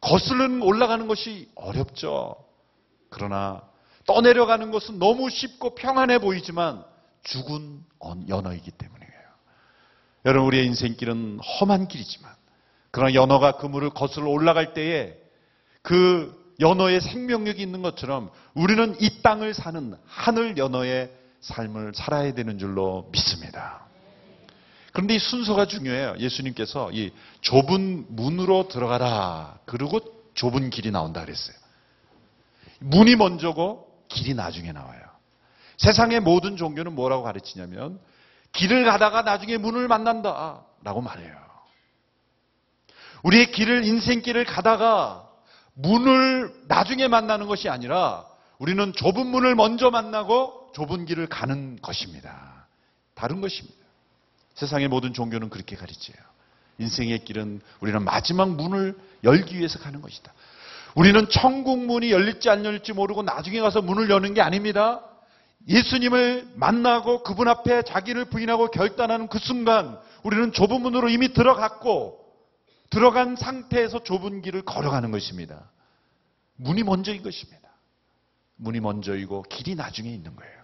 거슬러 0.00 0.64
올라가는 0.64 1.06
것이 1.06 1.50
어렵죠. 1.54 2.36
그러나 3.10 3.62
떠내려가는 4.06 4.70
것은 4.70 4.98
너무 4.98 5.30
쉽고 5.30 5.74
평안해 5.74 6.18
보이지만 6.18 6.84
죽은 7.22 7.80
연어이기 8.28 8.70
때문이에요. 8.70 9.12
여러분 10.26 10.48
우리의 10.48 10.66
인생길은 10.66 11.40
험한 11.40 11.88
길이지만 11.88 12.32
그러나 12.90 13.14
연어가 13.14 13.52
그 13.56 13.66
물을 13.66 13.90
거슬러 13.90 14.28
올라갈 14.28 14.74
때에 14.74 15.16
그 15.82 16.40
연어의 16.60 17.00
생명력이 17.00 17.62
있는 17.62 17.82
것처럼 17.82 18.30
우리는 18.54 18.94
이 19.00 19.22
땅을 19.22 19.54
사는 19.54 19.94
하늘 20.06 20.56
연어의 20.56 21.10
삶을 21.40 21.92
살아야 21.94 22.32
되는 22.34 22.58
줄로 22.58 23.08
믿습니다. 23.12 23.86
그런데 24.92 25.14
이 25.14 25.18
순서가 25.18 25.66
중요해요. 25.66 26.16
예수님께서 26.18 26.90
이 26.92 27.10
좁은 27.40 28.06
문으로 28.10 28.68
들어가라. 28.68 29.58
그리고 29.64 30.00
좁은 30.34 30.70
길이 30.70 30.90
나온다 30.90 31.22
그랬어요. 31.22 31.56
문이 32.78 33.16
먼저고 33.16 33.91
길이 34.12 34.34
나중에 34.34 34.72
나와요. 34.72 35.00
세상의 35.78 36.20
모든 36.20 36.56
종교는 36.56 36.94
뭐라고 36.94 37.22
가르치냐면 37.22 37.98
길을 38.52 38.84
가다가 38.84 39.22
나중에 39.22 39.56
문을 39.56 39.88
만난다 39.88 40.62
라고 40.82 41.00
말해요. 41.00 41.42
우리의 43.22 43.52
길을 43.52 43.84
인생길을 43.84 44.44
가다가 44.44 45.28
문을 45.74 46.52
나중에 46.68 47.08
만나는 47.08 47.46
것이 47.46 47.68
아니라 47.68 48.26
우리는 48.58 48.92
좁은 48.92 49.26
문을 49.26 49.54
먼저 49.54 49.90
만나고 49.90 50.72
좁은 50.74 51.06
길을 51.06 51.28
가는 51.28 51.78
것입니다. 51.80 52.66
다른 53.14 53.40
것입니다. 53.40 53.78
세상의 54.54 54.88
모든 54.88 55.12
종교는 55.12 55.48
그렇게 55.48 55.76
가르쳐요. 55.76 56.16
인생의 56.78 57.24
길은 57.24 57.60
우리는 57.80 58.02
마지막 58.02 58.50
문을 58.50 58.96
열기 59.24 59.58
위해서 59.58 59.78
가는 59.78 60.02
것이다. 60.02 60.32
우리는 60.94 61.28
천국 61.28 61.84
문이 61.84 62.10
열릴지 62.10 62.50
안 62.50 62.64
열릴지 62.64 62.92
모르고 62.92 63.22
나중에 63.22 63.60
가서 63.60 63.80
문을 63.80 64.10
여는 64.10 64.34
게 64.34 64.40
아닙니다. 64.40 65.00
예수님을 65.68 66.48
만나고 66.54 67.22
그분 67.22 67.48
앞에 67.48 67.82
자기를 67.82 68.26
부인하고 68.26 68.68
결단하는 68.68 69.28
그 69.28 69.38
순간 69.38 69.98
우리는 70.22 70.52
좁은 70.52 70.80
문으로 70.82 71.08
이미 71.08 71.32
들어갔고 71.32 72.20
들어간 72.90 73.36
상태에서 73.36 74.02
좁은 74.02 74.42
길을 74.42 74.62
걸어가는 74.62 75.10
것입니다. 75.10 75.70
문이 76.56 76.82
먼저인 76.82 77.22
것입니다. 77.22 77.62
문이 78.56 78.80
먼저이고 78.80 79.42
길이 79.44 79.74
나중에 79.74 80.10
있는 80.10 80.36
거예요. 80.36 80.62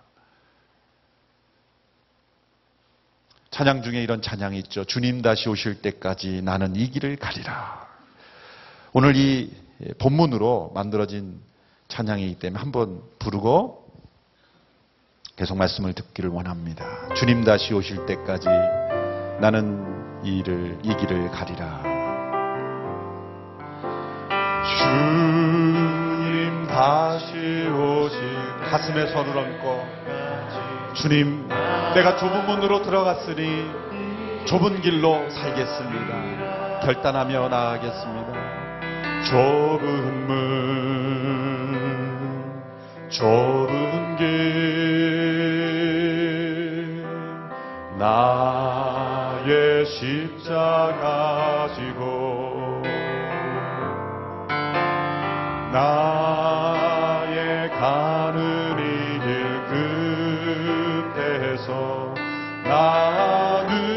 찬양 3.51 3.83
중에 3.83 4.03
이런 4.03 4.21
찬양이 4.21 4.59
있죠. 4.59 4.85
주님 4.85 5.23
다시 5.23 5.49
오실 5.49 5.81
때까지 5.81 6.43
나는 6.43 6.77
이 6.77 6.91
길을 6.91 7.17
가리라. 7.17 7.89
오늘 8.93 9.17
이 9.17 9.51
본문으로 9.99 10.73
만들어진 10.75 11.41
찬양이기 11.89 12.39
때문에 12.39 12.61
한번 12.61 13.01
부르고 13.19 13.87
계속 15.37 15.57
말씀을 15.57 15.93
듣기를 15.95 16.31
원합니다. 16.31 17.15
주님 17.15 17.45
다시 17.45 17.73
오실 17.73 18.07
때까지 18.07 18.49
나는 19.41 20.23
이 20.25 20.39
일을 20.39 20.81
이 20.83 20.97
길을 20.97 21.31
가리라. 21.31 21.83
주님 24.81 26.67
다시 26.67 27.37
오실 27.37 28.19
가슴에 28.69 29.07
손을 29.13 29.37
얹고 29.37 29.87
주님 30.95 31.47
내가 31.95 32.17
좁은 32.17 32.47
문으로 32.47 32.83
들어갔으니 32.83 33.71
좁은 34.45 34.81
길로 34.81 35.31
살겠습니다. 35.31 36.81
결단하며 36.81 37.49
나아가겠습니다. 37.49 38.68
좁은 39.25 40.27
문, 40.27 40.37
좁은 43.09 44.17
길, 44.17 44.27
나의 47.99 49.85
십자가 49.87 51.69
지고, 51.75 52.83
나의 55.73 57.71
가는 57.71 58.79
이길 58.79 59.27
끝에서 61.15 62.15
나는 62.65 63.88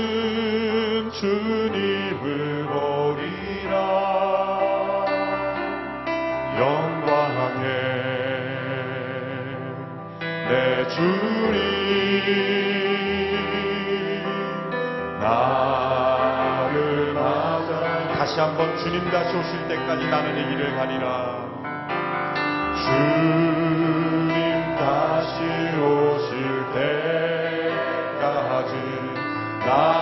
한번 18.61 18.77
주님 18.77 19.09
다시 19.09 19.35
오실 19.35 19.67
때까지 19.67 20.05
나는 20.05 20.37
이 20.37 20.49
길을 20.49 20.75
가리라. 20.75 21.49
주님 22.85 24.75
다시 24.77 25.41
오실 25.79 26.65
때까지 28.21 28.75
나 29.65 30.00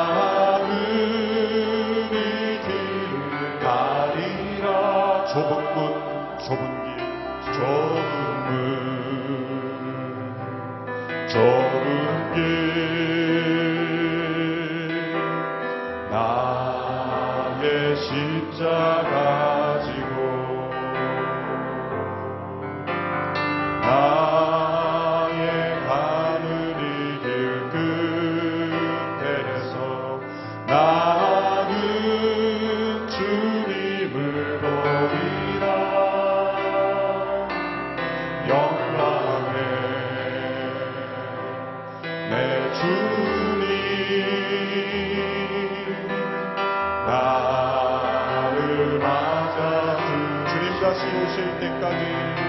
주님 51.12 51.80
다시 51.82 52.49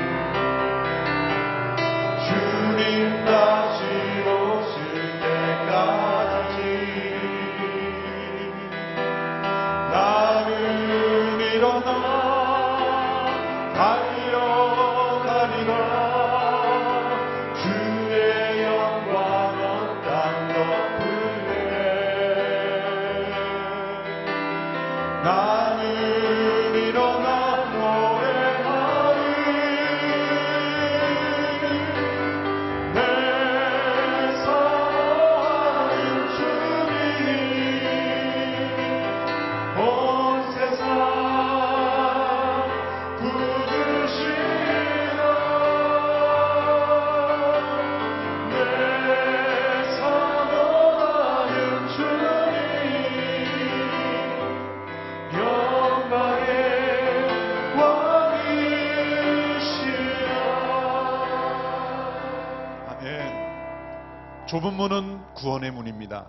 좁은 64.50 64.74
문은 64.74 65.34
구원의 65.34 65.70
문입니다. 65.70 66.26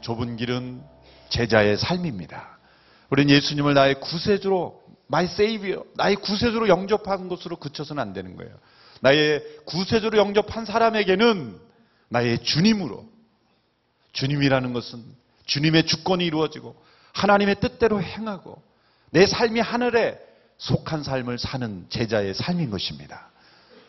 좁은 0.00 0.36
길은 0.36 0.80
제자의 1.28 1.76
삶입니다. 1.76 2.56
우리는 3.10 3.34
예수님을 3.34 3.74
나의 3.74 3.98
구세주로 3.98 4.80
my 5.08 5.26
Savior 5.26 5.82
나의 5.96 6.14
구세주로 6.14 6.68
영접한 6.68 7.28
것으로 7.28 7.56
그쳐서는 7.56 8.00
안 8.00 8.12
되는 8.12 8.36
거예요. 8.36 8.54
나의 9.00 9.42
구세주로 9.64 10.16
영접한 10.18 10.66
사람에게는 10.66 11.58
나의 12.10 12.44
주님으로 12.44 13.08
주님이라는 14.12 14.72
것은 14.72 15.02
주님의 15.46 15.86
주권이 15.86 16.24
이루어지고 16.24 16.76
하나님의 17.12 17.56
뜻대로 17.58 18.00
행하고 18.00 18.62
내 19.10 19.26
삶이 19.26 19.58
하늘에 19.58 20.20
속한 20.58 21.02
삶을 21.02 21.38
사는 21.38 21.86
제자의 21.88 22.34
삶인 22.34 22.70
것입니다. 22.70 23.32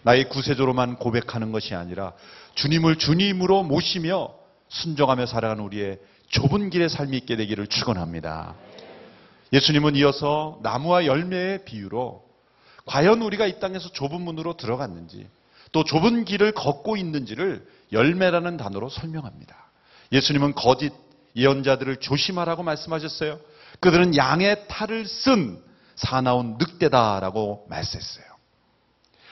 나의 0.05 0.29
구세주로만 0.29 0.97
고백하는 0.97 1.51
것이 1.51 1.73
아니라 1.73 2.13
주님을 2.53 2.97
주님으로 2.97 3.63
모시며 3.63 4.35
순종하며 4.69 5.25
살아가는 5.25 5.63
우리의 5.63 5.99
좁은 6.29 6.69
길의 6.69 6.89
삶이 6.89 7.17
있게 7.17 7.35
되기를 7.35 7.65
축원합니다. 7.67 8.53
예수님은 9.51 9.95
이어서 9.95 10.59
나무와 10.61 11.07
열매의 11.07 11.65
비유로 11.65 12.23
과연 12.85 13.23
우리가 13.23 13.47
이 13.47 13.59
땅에서 13.59 13.91
좁은 13.93 14.21
문으로 14.21 14.57
들어갔는지 14.57 15.27
또 15.71 15.83
좁은 15.83 16.23
길을 16.23 16.51
걷고 16.51 16.97
있는지를 16.97 17.67
열매라는 17.91 18.57
단어로 18.57 18.89
설명합니다. 18.89 19.55
예수님은 20.11 20.53
거짓 20.53 20.93
예언자들을 21.35 21.97
조심하라고 21.97 22.61
말씀하셨어요. 22.61 23.39
그들은 23.79 24.15
양의 24.15 24.67
탈을 24.67 25.07
쓴 25.07 25.59
사나운 25.95 26.57
늑대다라고 26.59 27.65
말씀했어요. 27.69 28.34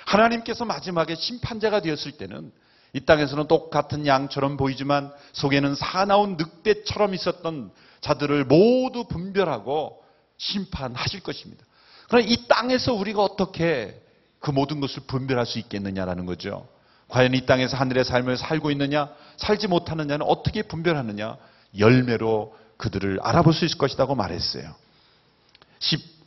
하나님께서 0.06 0.66
마지막에 0.66 1.16
심판자가 1.16 1.82
되었을 1.82 2.14
때는 2.14 2.52
이 2.94 3.00
땅에서는 3.02 3.48
똑같은 3.48 4.06
양처럼 4.06 4.58
보이지만 4.58 5.12
속에는 5.34 5.76
사나운 5.76 6.38
늑대처럼 6.38 7.14
있었던 7.16 7.72
자들을 8.02 8.46
모두 8.46 9.06
분별하고 9.06 10.04
심판하실 10.38 11.22
것입니다. 11.22 11.66
그러나 12.08 12.28
이 12.28 12.48
땅에서 12.48 12.94
우리가 12.94 13.24
어떻게 13.24 14.00
그 14.40 14.52
모든 14.52 14.80
것을 14.80 15.04
분별할 15.08 15.46
수 15.46 15.58
있겠느냐라는 15.58 16.26
거죠. 16.26 16.68
과연 17.08 17.34
이 17.34 17.46
땅에서 17.46 17.78
하늘의 17.78 18.04
삶을 18.04 18.38
살고 18.38 18.72
있느냐, 18.72 19.10
살지 19.38 19.68
못하느냐는 19.68 20.26
어떻게 20.28 20.64
분별하느냐? 20.64 21.38
열매로 21.78 22.56
그들을 22.78 23.20
알아볼 23.22 23.54
수 23.54 23.66
있을 23.66 23.78
것이라고 23.78 24.16
말했어요. 24.16 24.76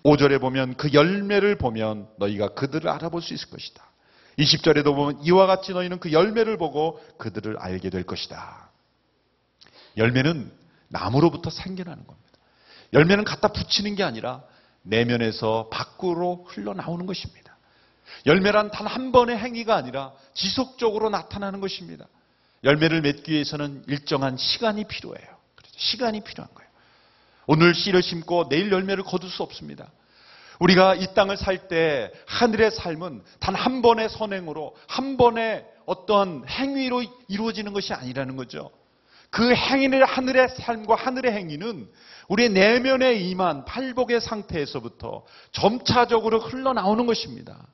15절에 0.07 0.41
보면 0.41 0.75
그 0.77 0.93
열매를 0.93 1.57
보면 1.57 2.09
너희가 2.19 2.49
그들을 2.49 2.89
알아볼 2.89 3.23
수 3.23 3.35
있을 3.35 3.51
것이다. 3.51 3.85
20절에도 4.39 4.95
보면 4.95 5.23
이와 5.23 5.47
같이 5.47 5.73
너희는 5.73 5.99
그 5.99 6.13
열매를 6.13 6.57
보고 6.57 7.01
그들을 7.19 7.57
알게 7.59 7.91
될 7.91 8.05
것이다. 8.05 8.71
열매는 9.97 10.53
나무로부터 10.89 11.51
생겨나는 11.51 12.07
겁니다. 12.07 12.27
열매는 12.93 13.25
갖다 13.25 13.49
붙이는 13.49 13.95
게 13.97 14.05
아니라 14.05 14.43
내면에서 14.83 15.69
밖으로 15.73 16.47
흘러나오는 16.49 17.07
것입니다. 17.07 17.57
열매란 18.27 18.71
단 18.71 18.87
한 18.87 19.11
번의 19.11 19.37
행위가 19.39 19.75
아니라 19.75 20.13
지속적으로 20.35 21.11
나타나는 21.11 21.61
것입니다. 21.61 22.07
열매를 22.63 23.01
맺기 23.01 23.33
위해서는 23.33 23.83
일정한 23.89 24.37
시간이 24.37 24.85
필요해요. 24.85 25.27
그렇죠? 25.55 25.75
시간이 25.77 26.21
필요한 26.23 26.53
거예요. 26.55 26.66
오늘 27.47 27.75
씨를 27.75 28.03
심고 28.03 28.49
내일 28.49 28.71
열매를 28.73 29.05
거둘 29.05 29.31
수 29.31 29.43
없습니다. 29.43 29.91
우리가 30.59 30.95
이 30.95 31.15
땅을 31.15 31.37
살 31.37 31.69
때 31.69 32.11
하늘의 32.27 32.71
삶은 32.71 33.23
단 33.41 33.55
한 33.55 33.83
번의 33.83 34.09
선행으로 34.09 34.75
한 34.87 35.17
번의 35.17 35.67
어떤 35.85 36.45
행위로 36.49 37.05
이루어지는 37.29 37.73
것이 37.73 37.93
아니라는 37.93 38.37
거죠. 38.37 38.71
그 39.31 39.55
행위를 39.55 40.05
하늘의 40.05 40.49
삶과 40.49 40.95
하늘의 40.95 41.33
행위는 41.33 41.89
우리 42.29 42.49
내면에 42.49 43.15
임한 43.15 43.65
팔복의 43.67 44.21
상태에서부터 44.21 45.25
점차적으로 45.53 46.41
흘러나오는 46.41 47.07
것입니다. 47.07 47.67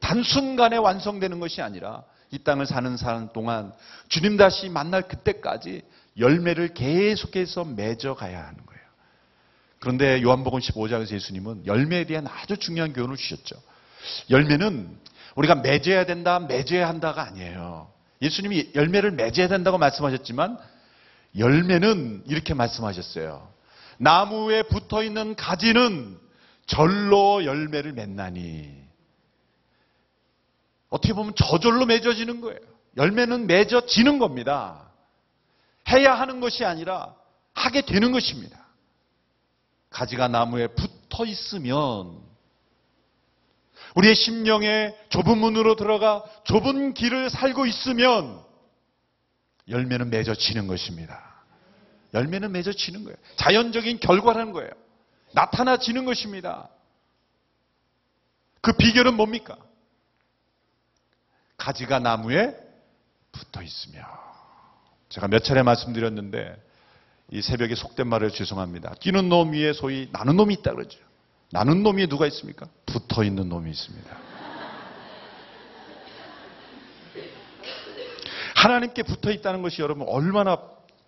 단순간에 0.00 0.78
완성되는 0.78 1.38
것이 1.40 1.62
아니라 1.62 2.04
이 2.30 2.38
땅을 2.38 2.66
사는 2.66 2.96
사람 2.96 3.28
동안 3.32 3.72
주님 4.08 4.36
다시 4.36 4.68
만날 4.68 5.02
그때까지 5.02 5.82
열매를 6.18 6.74
계속해서 6.74 7.64
맺어가야 7.64 8.38
하는 8.38 8.66
거예요. 8.66 8.71
그런데 9.82 10.22
요한복음 10.22 10.60
15장에서 10.60 11.10
예수님은 11.10 11.66
열매에 11.66 12.04
대한 12.04 12.28
아주 12.28 12.56
중요한 12.56 12.92
교훈을 12.92 13.16
주셨죠. 13.16 13.56
열매는 14.30 14.96
우리가 15.34 15.56
맺어야 15.56 16.06
된다, 16.06 16.38
맺어야 16.38 16.88
한다가 16.88 17.24
아니에요. 17.24 17.90
예수님이 18.22 18.70
열매를 18.76 19.10
맺어야 19.10 19.48
된다고 19.48 19.78
말씀하셨지만 19.78 20.56
열매는 21.36 22.22
이렇게 22.28 22.54
말씀하셨어요. 22.54 23.52
나무에 23.98 24.62
붙어 24.62 25.02
있는 25.02 25.34
가지는 25.34 26.16
절로 26.66 27.44
열매를 27.44 27.92
맺나니. 27.92 28.84
어떻게 30.90 31.12
보면 31.12 31.34
저절로 31.34 31.86
맺어지는 31.86 32.40
거예요. 32.40 32.60
열매는 32.98 33.48
맺어지는 33.48 34.20
겁니다. 34.20 34.92
해야 35.88 36.14
하는 36.14 36.38
것이 36.38 36.64
아니라 36.64 37.16
하게 37.52 37.80
되는 37.80 38.12
것입니다. 38.12 38.61
가지가 39.92 40.28
나무에 40.28 40.68
붙어 40.68 41.24
있으면 41.24 42.20
우리의 43.94 44.14
심령에 44.14 44.96
좁은 45.10 45.38
문으로 45.38 45.76
들어가 45.76 46.24
좁은 46.44 46.94
길을 46.94 47.30
살고 47.30 47.66
있으면 47.66 48.42
열매는 49.68 50.10
맺어지는 50.10 50.66
것입니다. 50.66 51.32
열매는 52.14 52.52
맺어지는 52.52 53.04
거예요. 53.04 53.16
자연적인 53.36 54.00
결과라는 54.00 54.52
거예요. 54.52 54.70
나타나지는 55.32 56.04
것입니다. 56.04 56.68
그 58.60 58.72
비결은 58.72 59.14
뭡니까? 59.14 59.56
가지가 61.56 61.98
나무에 62.00 62.54
붙어 63.30 63.62
있으며. 63.62 64.06
제가 65.08 65.28
몇 65.28 65.44
차례 65.44 65.62
말씀드렸는데 65.62 66.56
이 67.30 67.40
새벽에 67.40 67.74
속된 67.74 68.06
말을 68.06 68.30
죄송합니다. 68.30 68.94
뛰는 69.00 69.28
놈 69.28 69.52
위에 69.52 69.72
소위 69.72 70.08
나는 70.12 70.36
놈이 70.36 70.54
있다 70.54 70.72
그러죠. 70.72 70.98
나는 71.50 71.82
놈 71.82 71.96
위에 71.96 72.06
누가 72.06 72.26
있습니까? 72.26 72.66
붙어 72.86 73.24
있는 73.24 73.48
놈이 73.48 73.70
있습니다. 73.70 74.16
하나님께 78.56 79.02
붙어 79.02 79.30
있다는 79.30 79.62
것이 79.62 79.82
여러분 79.82 80.06
얼마나 80.08 80.58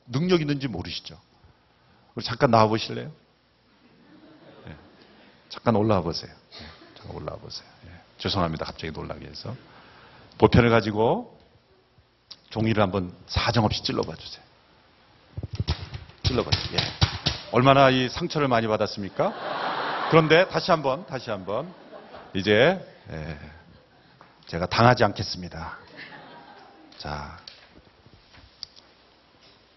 능력 0.07 0.41
있는지 0.41 0.69
모르시죠? 0.69 1.19
우리 2.15 2.25
잠깐 2.25 2.51
나와 2.51 2.67
보실래요? 2.67 3.13
네. 4.67 4.77
잠깐 5.49 5.77
올라와 5.77 6.03
보세요. 6.03 6.33
네. 6.33 6.67
잠깐 6.97 7.17
올라와 7.17 7.39
보세요. 7.39 7.69
네. 7.85 7.91
죄송합니다. 8.19 8.65
갑자기 8.65 8.93
놀라게 8.93 9.27
해서. 9.27 9.55
보편을 10.39 10.71
가지고 10.71 11.39
종이를 12.51 12.83
한번 12.83 13.13
사정없이 13.27 13.83
찔러봐 13.83 14.15
주세요. 14.17 14.44
주세요. 16.25 16.43
예. 16.73 16.79
얼마나 17.53 17.91
이 17.91 18.09
상처를 18.09 18.49
많이 18.49 18.67
받았습니까? 18.67 20.09
그런데 20.11 20.49
다시 20.49 20.71
한번, 20.71 21.07
다시 21.07 21.31
한번. 21.31 21.73
이제, 22.35 22.81
예. 23.11 23.39
제가 24.47 24.67
당하지 24.67 25.05
않겠습니다. 25.05 25.79
자. 26.99 27.39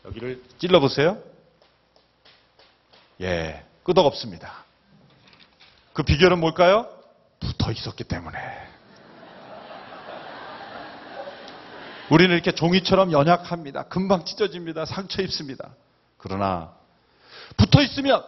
여기를 0.06 0.42
찔러보세요. 0.58 1.18
예. 3.22 3.64
끄덕 3.84 4.06
없습니다. 4.06 4.66
그 5.94 6.04
비결은 6.04 6.40
뭘까요? 6.40 6.88
붙어 7.40 7.72
있었기 7.72 8.06
때문에. 8.06 8.38
우리는 12.10 12.34
이렇게 12.34 12.54
종이처럼 12.54 13.12
연약합니다. 13.12 13.84
금방 13.84 14.24
찢어집니다. 14.24 14.86
상처 14.86 15.22
입습니다. 15.22 15.72
그러나 16.28 16.74
붙어 17.56 17.82
있으면 17.82 18.24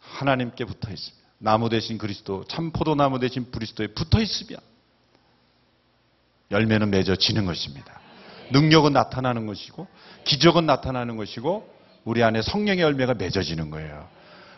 하나님께 0.00 0.64
붙어 0.64 0.90
있습니다. 0.90 1.22
나무 1.38 1.68
대신 1.68 1.98
그리스도, 1.98 2.44
참 2.44 2.70
포도나무 2.70 3.18
대신 3.18 3.50
그리스도에 3.50 3.88
붙어 3.88 4.20
있으면 4.20 4.60
열매는 6.52 6.90
맺어지는 6.90 7.46
것입니다. 7.46 8.00
능력은 8.52 8.92
나타나는 8.92 9.46
것이고 9.46 9.88
기적은 10.24 10.66
나타나는 10.66 11.16
것이고 11.16 11.68
우리 12.04 12.22
안에 12.22 12.42
성령의 12.42 12.82
열매가 12.82 13.14
맺어지는 13.14 13.70
거예요. 13.70 14.08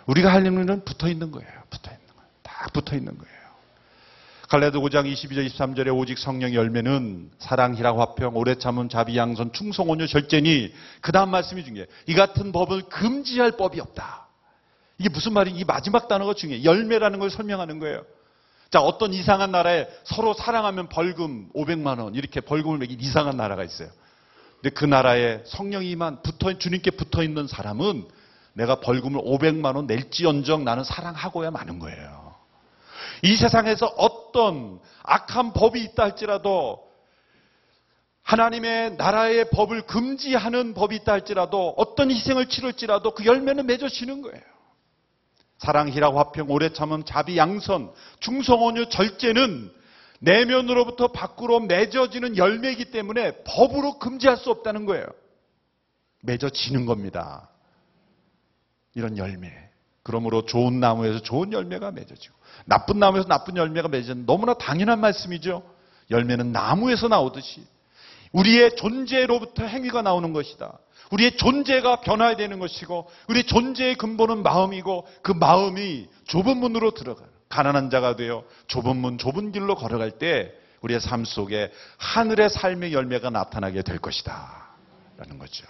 우리가 0.07 0.33
할 0.33 0.45
일은 0.45 0.85
붙어 0.85 1.09
있는 1.09 1.31
거예요. 1.31 1.51
붙어 1.71 1.91
있는 1.91 2.07
거예요. 2.09 2.29
다 2.43 2.67
붙어 2.75 2.97
있는 2.97 3.17
거예요. 3.17 3.34
갈라도 4.55 4.81
5장 4.83 5.13
22절 5.13 5.49
23절에 5.49 5.93
오직 5.93 6.17
성령의 6.17 6.55
열매는 6.55 7.33
사랑, 7.41 7.75
희락, 7.75 7.99
화평, 7.99 8.37
오래 8.37 8.55
참음, 8.55 8.89
자비, 8.89 9.17
양선, 9.17 9.53
충성, 9.53 9.91
온유, 9.91 10.07
절제니 10.07 10.73
그 11.01 11.11
다음 11.11 11.31
말씀이 11.31 11.65
중요해요. 11.65 11.87
이 12.07 12.15
같은 12.15 12.53
법을 12.53 12.83
금지할 12.83 13.57
법이 13.57 13.81
없다. 13.81 14.29
이게 14.99 15.09
무슨 15.09 15.33
말이 15.33 15.51
이 15.51 15.65
마지막 15.65 16.07
단어가 16.07 16.35
중요해요. 16.35 16.63
열매라는 16.63 17.19
걸 17.19 17.31
설명하는 17.31 17.81
거예요. 17.81 18.05
자, 18.71 18.81
어떤 18.81 19.13
이상한 19.13 19.51
나라에 19.51 19.89
서로 20.05 20.35
사랑하면 20.35 20.89
벌금 20.89 21.49
500만 21.53 21.99
원 21.99 22.15
이렇게 22.15 22.41
벌금을 22.41 22.79
매긴 22.79 23.01
이상한 23.01 23.37
나라가 23.37 23.65
있어요. 23.65 23.89
근데 24.63 24.73
그 24.73 24.85
나라에 24.85 25.41
성령이만 25.47 26.23
붙어 26.23 26.57
주님께 26.57 26.93
붙어 26.93 27.25
있는 27.25 27.49
사람은 27.49 28.07
내가 28.53 28.79
벌금을 28.79 29.21
500만 29.21 29.75
원 29.75 29.89
낼지언정 29.89 30.63
나는 30.63 30.85
사랑하고야 30.85 31.51
마는 31.51 31.81
거예요. 31.81 32.24
이 33.25 33.37
세상에서 33.37 33.87
어떤 33.97 34.81
악한 35.03 35.55
법이 35.55 35.83
있다 35.83 36.03
할지라도 36.03 36.85
하나님의 38.23 38.97
나라의 38.97 39.49
법을 39.49 39.87
금지하는 39.87 40.75
법이 40.75 40.97
있다 40.97 41.13
할지라도 41.13 41.73
어떤 41.79 42.11
희생을 42.11 42.51
치를지라도 42.51 43.13
그 43.13 43.25
열매는 43.25 43.67
맺어지는 43.67 44.21
거예요. 44.21 44.43
사랑, 45.57 45.89
희락, 45.89 46.17
화평, 46.17 46.51
오래 46.51 46.71
참음, 46.71 47.05
자비, 47.05 47.39
양선, 47.39 47.93
중성 48.21 48.63
온유, 48.63 48.91
절제는 48.91 49.73
내면으로부터 50.21 51.09
밖으로 51.09 51.61
맺어지는 51.61 52.37
열매이기 52.37 52.91
때문에 52.91 53.43
법으로 53.45 53.99
금지할 53.99 54.37
수 54.37 54.51
없다는 54.51 54.85
거예요. 54.85 55.07
맺어지는 56.21 56.85
겁니다. 56.85 57.49
이런 58.95 59.17
열매. 59.17 59.65
그러므로 60.03 60.45
좋은 60.45 60.79
나무에서 60.81 61.21
좋은 61.21 61.53
열매가 61.53 61.91
맺어지고 61.91 62.37
나쁜 62.65 62.99
나무에서 62.99 63.29
나쁜 63.29 63.57
열매가 63.57 63.89
맺어지는 63.89 64.27
너무나 64.27 64.55
당연한 64.55 65.01
말씀이죠. 65.01 65.63
열매는 66.11 66.53
나무에서 66.53 67.09
나오듯이 67.09 67.65
우리의 68.33 68.77
존재로부터 68.77 69.65
행위가 69.65 70.03
나오는 70.03 70.33
것이다. 70.33 70.79
우리의 71.11 71.37
존재가 71.37 72.01
변화해야 72.01 72.37
되는 72.37 72.59
것이고 72.59 73.09
우리의 73.29 73.45
존재의 73.45 73.97
근본은 73.97 74.43
마음이고 74.43 75.07
그 75.23 75.33
마음이 75.33 76.09
좁은 76.27 76.57
문으로 76.57 76.93
들어가요. 76.93 77.29
가난한 77.49 77.91
자가 77.91 78.17
되어 78.17 78.45
좁은 78.67 78.97
문, 78.97 79.19
좁은 79.19 79.53
길로 79.53 79.77
걸어갈 79.77 80.13
때 80.13 80.53
우리의 80.81 81.01
삶 81.01 81.25
속에 81.25 81.73
하늘의 81.99 82.51
삶의 82.51 82.93
열매가 82.93 83.31
나타나게 83.31 83.83
될 83.83 83.99
것이다. 83.99 84.69
라는 85.17 85.39
거죠. 85.39 85.65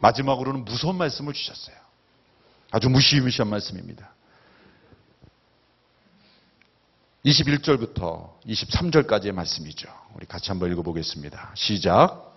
마지막으로는 0.00 0.64
무서운 0.64 0.96
말씀을 0.96 1.32
주셨어요. 1.32 1.76
아주 2.70 2.88
무시무시한 2.90 3.48
말씀입니다. 3.48 4.12
21절부터 7.24 8.30
23절까지의 8.46 9.32
말씀이죠. 9.32 9.88
우리 10.14 10.26
같이 10.26 10.50
한번 10.50 10.70
읽어보겠습니다. 10.72 11.50
시작. 11.54 12.28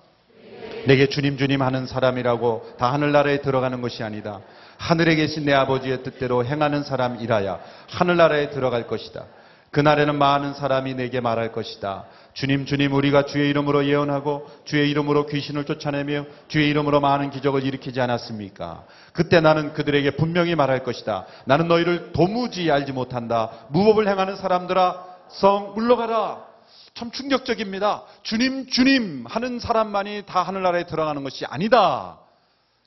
내게 0.87 1.07
주님 1.07 1.37
주님 1.37 1.61
하는 1.61 1.85
사람이라고 1.85 2.75
다 2.79 2.91
하늘나라에 2.91 3.41
들어가는 3.41 3.81
것이 3.81 4.01
아니다. 4.01 4.41
하늘에 4.77 5.15
계신 5.15 5.45
내 5.45 5.53
아버지의 5.53 6.01
뜻대로 6.01 6.43
행하는 6.43 6.83
사람이라야 6.83 7.59
하늘나라에 7.89 8.49
들어갈 8.49 8.87
것이다. 8.87 9.25
그날에는 9.69 10.17
많은 10.17 10.55
사람이 10.55 10.95
내게 10.95 11.21
말할 11.21 11.51
것이다. 11.51 12.05
주님, 12.33 12.65
주님, 12.65 12.93
우리가 12.93 13.25
주의 13.25 13.49
이름으로 13.49 13.85
예언하고 13.85 14.49
주의 14.63 14.89
이름으로 14.89 15.25
귀신을 15.25 15.65
쫓아내며 15.65 16.25
주의 16.47 16.69
이름으로 16.69 17.01
많은 17.01 17.29
기적을 17.29 17.63
일으키지 17.63 17.99
않았습니까? 17.99 18.85
그때 19.13 19.41
나는 19.41 19.73
그들에게 19.73 20.11
분명히 20.11 20.55
말할 20.55 20.83
것이다. 20.83 21.25
나는 21.45 21.67
너희를 21.67 22.13
도무지 22.13 22.71
알지 22.71 22.93
못한다. 22.93 23.51
무법을 23.69 24.07
행하는 24.07 24.37
사람들아, 24.37 25.05
성 25.29 25.73
물러가라. 25.75 26.51
참 26.93 27.11
충격적입니다. 27.11 28.03
주님, 28.23 28.67
주님 28.67 29.25
하는 29.27 29.59
사람만이 29.59 30.23
다 30.25 30.41
하늘나라에 30.43 30.85
들어가는 30.85 31.23
것이 31.23 31.45
아니다. 31.45 32.19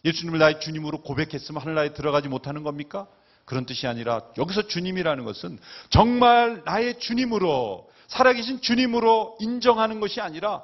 예수님을 0.05 0.39
나의 0.39 0.61
주님으로 0.61 1.03
고백했으면 1.03 1.61
하늘나라에 1.61 1.95
들어가지 1.95 2.29
못하는 2.29 2.63
겁니까? 2.63 3.07
그런 3.45 3.67
뜻이 3.67 3.87
아니라 3.87 4.23
여기서 4.39 4.69
주님이라는 4.69 5.25
것은 5.25 5.59
정말 5.91 6.63
나의 6.65 6.99
주님으로 6.99 7.89
살아계신 8.09 8.61
주님으로 8.61 9.37
인정하는 9.41 10.01
것이 10.01 10.21
아니라 10.21 10.63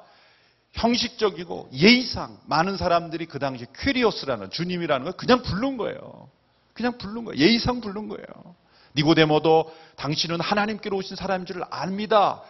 형식적이고 0.73 1.69
예의상 1.73 2.37
많은 2.45 2.77
사람들이 2.77 3.25
그 3.25 3.39
당시 3.39 3.65
퀴리오스라는 3.77 4.51
주님이라는 4.51 5.03
걸 5.03 5.13
그냥 5.13 5.41
부른 5.41 5.77
거예요. 5.77 6.29
그냥 6.73 6.97
부른 6.97 7.25
거예요. 7.25 7.39
예의상 7.39 7.81
부른 7.81 8.07
거예요. 8.07 8.55
니고데모도 8.95 9.73
당신은 9.97 10.39
하나님께로 10.39 10.97
오신 10.97 11.15
사람인 11.15 11.45
줄 11.45 11.63
압니다. 11.69 12.41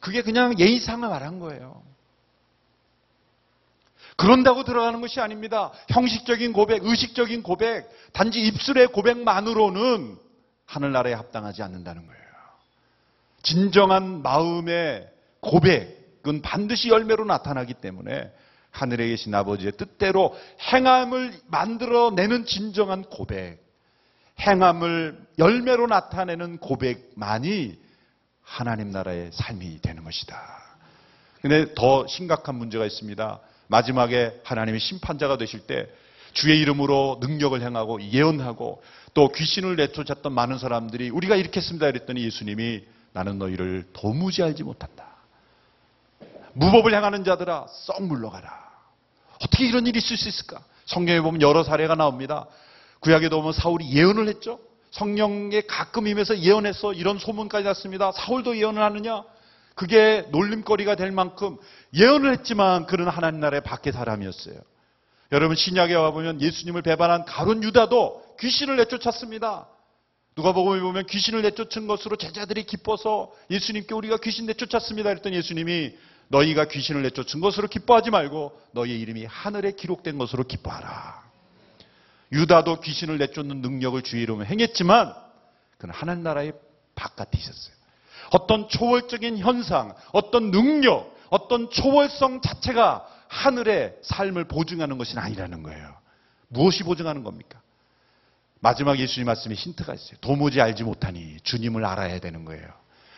그게 0.00 0.22
그냥 0.22 0.58
예의상을 0.58 1.08
말한 1.08 1.38
거예요. 1.38 1.82
그런다고 4.16 4.64
들어가는 4.64 5.00
것이 5.00 5.20
아닙니다. 5.20 5.72
형식적인 5.88 6.52
고백, 6.52 6.84
의식적인 6.84 7.42
고백, 7.42 7.88
단지 8.12 8.40
입술의 8.40 8.88
고백만으로는 8.88 10.18
하늘나라에 10.66 11.14
합당하지 11.14 11.62
않는다는 11.62 12.06
거예요. 12.06 12.23
진정한 13.44 14.22
마음의 14.22 15.08
고백은 15.40 16.42
반드시 16.42 16.88
열매로 16.88 17.24
나타나기 17.24 17.74
때문에 17.74 18.32
하늘에 18.70 19.06
계신 19.06 19.32
아버지의 19.34 19.72
뜻대로 19.72 20.36
행함을 20.72 21.32
만들어내는 21.46 22.46
진정한 22.46 23.04
고백, 23.04 23.62
행함을 24.40 25.16
열매로 25.38 25.86
나타내는 25.86 26.58
고백만이 26.58 27.78
하나님 28.42 28.90
나라의 28.90 29.30
삶이 29.32 29.80
되는 29.80 30.02
것이다. 30.02 30.36
근데 31.40 31.72
더 31.74 32.06
심각한 32.08 32.56
문제가 32.56 32.84
있습니다. 32.84 33.40
마지막에 33.68 34.40
하나님이 34.42 34.80
심판자가 34.80 35.36
되실 35.36 35.60
때 35.60 35.86
주의 36.32 36.58
이름으로 36.60 37.18
능력을 37.20 37.60
행하고 37.60 38.02
예언하고 38.02 38.82
또 39.12 39.28
귀신을 39.28 39.76
내쫓았던 39.76 40.32
많은 40.32 40.58
사람들이 40.58 41.10
우리가 41.10 41.36
이렇게 41.36 41.60
했습니다. 41.60 41.86
그랬더니 41.86 42.24
예수님이 42.24 42.82
나는 43.14 43.38
너희를 43.38 43.86
도무지 43.92 44.42
알지 44.42 44.64
못한다. 44.64 45.06
무법을 46.54 46.92
행하는 46.92 47.24
자들아 47.24 47.66
썩 47.68 48.02
물러가라. 48.02 48.52
어떻게 49.40 49.66
이런 49.66 49.86
일이 49.86 49.98
있을 49.98 50.16
수 50.16 50.28
있을까? 50.28 50.60
성경에 50.84 51.20
보면 51.20 51.40
여러 51.40 51.62
사례가 51.62 51.94
나옵니다. 51.94 52.46
구약에도 53.00 53.38
보면 53.38 53.52
사울이 53.52 53.92
예언을 53.92 54.28
했죠. 54.28 54.58
성령에 54.90 55.62
가끔 55.62 56.06
임해서 56.08 56.38
예언해서 56.38 56.92
이런 56.92 57.18
소문까지 57.18 57.64
났습니다. 57.64 58.10
사울도 58.12 58.56
예언을 58.58 58.82
하느냐? 58.82 59.22
그게 59.76 60.26
놀림거리가 60.30 60.96
될 60.96 61.12
만큼 61.12 61.56
예언을 61.94 62.32
했지만 62.32 62.86
그는 62.86 63.08
하나님 63.08 63.40
나라의 63.40 63.62
밖의 63.62 63.92
사람이었어요. 63.92 64.56
여러분 65.32 65.56
신약에 65.56 65.94
와보면 65.94 66.40
예수님을 66.40 66.82
배반한 66.82 67.24
가론 67.24 67.62
유다도 67.62 68.36
귀신을 68.40 68.76
내쫓았습니다. 68.76 69.68
누가 70.36 70.52
복음에 70.52 70.80
보면 70.80 71.06
귀신을 71.06 71.42
내쫓은 71.42 71.86
것으로 71.86 72.16
제자들이 72.16 72.64
기뻐서 72.64 73.32
예수님께 73.50 73.94
우리가 73.94 74.16
귀신 74.18 74.46
내쫓았습니다. 74.46 75.10
그랬더니 75.10 75.36
예수님이 75.36 75.96
너희가 76.28 76.66
귀신을 76.66 77.02
내쫓은 77.02 77.40
것으로 77.40 77.68
기뻐하지 77.68 78.10
말고 78.10 78.60
너희의 78.72 79.00
이름이 79.00 79.26
하늘에 79.26 79.72
기록된 79.72 80.18
것으로 80.18 80.44
기뻐하라. 80.44 81.22
유다도 82.32 82.80
귀신을 82.80 83.18
내쫓는 83.18 83.60
능력을 83.60 84.00
주의 84.02 84.22
이름으로 84.24 84.46
행했지만 84.46 85.14
그는 85.78 85.94
하나님 85.94 86.24
나라의 86.24 86.52
바깥에 86.96 87.38
있었어요. 87.38 87.74
어떤 88.30 88.68
초월적인 88.68 89.38
현상, 89.38 89.94
어떤 90.12 90.50
능력, 90.50 91.14
어떤 91.30 91.70
초월성 91.70 92.40
자체가 92.40 93.06
하늘의 93.28 93.98
삶을 94.02 94.44
보증하는 94.44 94.98
것이 94.98 95.16
아니라는 95.16 95.62
거예요. 95.62 95.94
무엇이 96.48 96.82
보증하는 96.82 97.22
겁니까? 97.22 97.60
마지막 98.64 98.98
예수님 98.98 99.26
말씀에 99.26 99.54
힌트가 99.54 99.92
있어요. 99.92 100.16
도무지 100.22 100.58
알지 100.62 100.84
못하니 100.84 101.36
주님을 101.42 101.84
알아야 101.84 102.18
되는 102.18 102.46
거예요. 102.46 102.64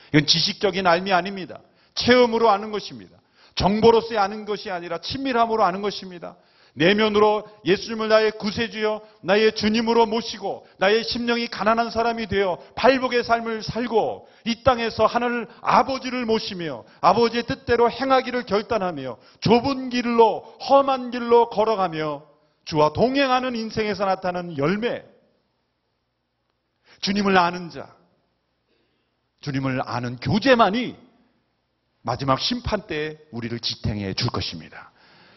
이건 0.08 0.26
지식적인 0.26 0.84
알미 0.84 1.12
아닙니다. 1.12 1.60
체험으로 1.94 2.50
아는 2.50 2.72
것입니다. 2.72 3.16
정보로서의 3.54 4.18
아는 4.18 4.44
것이 4.44 4.72
아니라 4.72 4.98
친밀함으로 4.98 5.62
아는 5.62 5.82
것입니다. 5.82 6.34
내면으로 6.74 7.46
예수님을 7.64 8.08
나의 8.08 8.32
구세주여 8.32 9.02
나의 9.22 9.54
주님으로 9.54 10.06
모시고 10.06 10.66
나의 10.78 11.04
심령이 11.04 11.46
가난한 11.46 11.90
사람이 11.90 12.26
되어 12.26 12.58
발복의 12.74 13.22
삶을 13.22 13.62
살고 13.62 14.26
이 14.46 14.64
땅에서 14.64 15.06
하늘 15.06 15.46
아버지를 15.60 16.26
모시며 16.26 16.82
아버지의 17.00 17.44
뜻대로 17.44 17.88
행하기를 17.88 18.46
결단하며 18.46 19.16
좁은 19.42 19.90
길로 19.90 20.40
험한 20.68 21.12
길로 21.12 21.50
걸어가며 21.50 22.24
주와 22.64 22.92
동행하는 22.92 23.54
인생에서 23.54 24.06
나타나는 24.06 24.58
열매 24.58 25.04
주님을 27.00 27.36
아는 27.36 27.70
자, 27.70 27.94
주님을 29.40 29.82
아는 29.84 30.16
교제만이 30.16 30.96
마지막 32.02 32.40
심판 32.40 32.86
때에 32.86 33.18
우리를 33.32 33.58
지탱해 33.58 34.14
줄 34.14 34.28
것입니다. 34.28 34.90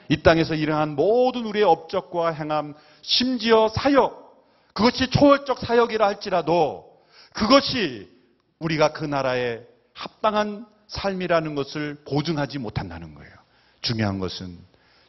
이 0.08 0.22
땅에서 0.22 0.56
일어난 0.56 0.96
모든 0.96 1.46
우리의 1.46 1.66
업적과 1.66 2.32
행함, 2.32 2.74
심지어 3.02 3.70
사역, 3.70 4.30
그것이 4.74 5.10
초월적 5.10 5.60
사역이라 5.60 6.06
할지라도 6.06 6.90
그것이 7.34 8.10
우리가 8.60 8.94
그 8.94 9.06
나라에 9.06 9.62
합당한 9.94 10.66
삶이라는 10.88 11.56
것을 11.56 12.02
보증하지 12.06 12.58
못한다는 12.58 13.14
거예요. 13.14 13.32
중요한 13.82 14.20
것은 14.20 14.58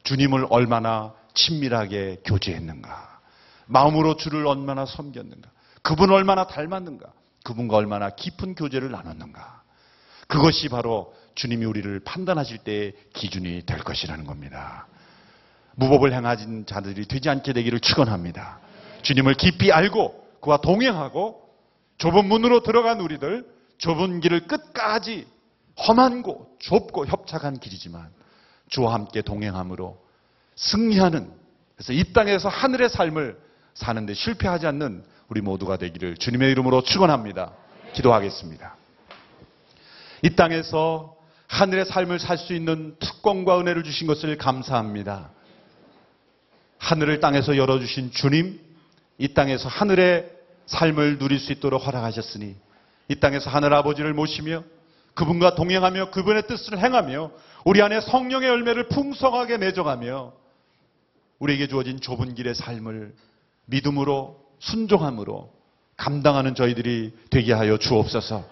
주님을 0.02 0.46
얼마나 0.50 1.14
친밀하게 1.34 2.22
교제했는가. 2.24 3.20
마음으로 3.66 4.16
주를 4.16 4.46
얼마나 4.46 4.84
섬겼는가. 4.84 5.48
그분 5.82 6.10
얼마나 6.10 6.46
닮았는가? 6.46 7.06
그분과 7.44 7.76
얼마나 7.76 8.10
깊은 8.10 8.54
교제를 8.54 8.90
나눴는가? 8.90 9.62
그것이 10.28 10.68
바로 10.68 11.14
주님이 11.34 11.64
우리를 11.64 12.00
판단하실 12.00 12.58
때의 12.58 12.94
기준이 13.14 13.64
될 13.66 13.78
것이라는 13.78 14.26
겁니다. 14.26 14.86
무법을 15.76 16.12
행하진 16.12 16.66
자들이 16.66 17.06
되지 17.06 17.28
않게 17.28 17.52
되기를 17.52 17.80
축원합니다. 17.80 18.60
주님을 19.02 19.34
깊이 19.34 19.72
알고 19.72 20.38
그와 20.40 20.58
동행하고 20.58 21.48
좁은 21.98 22.26
문으로 22.26 22.62
들어간 22.62 23.00
우리들 23.00 23.46
좁은 23.78 24.20
길을 24.20 24.46
끝까지 24.46 25.26
험한 25.86 26.22
곳, 26.22 26.58
좁고 26.60 27.06
협착한 27.06 27.58
길이지만 27.58 28.10
주와 28.68 28.94
함께 28.94 29.22
동행함으로 29.22 29.98
승리하는 30.56 31.32
그래서 31.74 31.92
이 31.92 32.12
땅에서 32.12 32.48
하늘의 32.48 32.90
삶을 32.90 33.40
사는데 33.74 34.12
실패하지 34.12 34.66
않는 34.66 35.04
우리 35.30 35.40
모두가 35.40 35.76
되기를 35.76 36.16
주님의 36.16 36.50
이름으로 36.50 36.82
축원합니다. 36.82 37.52
기도하겠습니다. 37.92 38.74
이 40.22 40.30
땅에서 40.34 41.16
하늘의 41.46 41.84
삶을 41.86 42.18
살 42.18 42.36
수 42.36 42.52
있는 42.52 42.96
특권과 42.98 43.60
은혜를 43.60 43.84
주신 43.84 44.08
것을 44.08 44.36
감사합니다. 44.36 45.30
하늘을 46.78 47.20
땅에서 47.20 47.56
열어주신 47.56 48.10
주님, 48.10 48.60
이 49.18 49.28
땅에서 49.32 49.68
하늘의 49.68 50.30
삶을 50.66 51.18
누릴 51.18 51.38
수 51.38 51.52
있도록 51.52 51.86
허락하셨으니 51.86 52.56
이 53.08 53.14
땅에서 53.14 53.50
하늘 53.50 53.72
아버지를 53.72 54.12
모시며 54.14 54.64
그분과 55.14 55.54
동행하며 55.54 56.10
그분의 56.10 56.48
뜻을 56.48 56.78
행하며 56.78 57.30
우리 57.64 57.82
안에 57.82 58.00
성령의 58.00 58.48
열매를 58.48 58.88
풍성하게 58.88 59.58
맺어가며 59.58 60.32
우리에게 61.38 61.68
주어진 61.68 62.00
좁은 62.00 62.34
길의 62.34 62.56
삶을 62.56 63.14
믿음으로 63.66 64.39
순종함으로 64.60 65.50
감당하는 65.96 66.54
저희들이 66.54 67.12
되게 67.30 67.52
하여 67.52 67.76
주옵소서. 67.76 68.44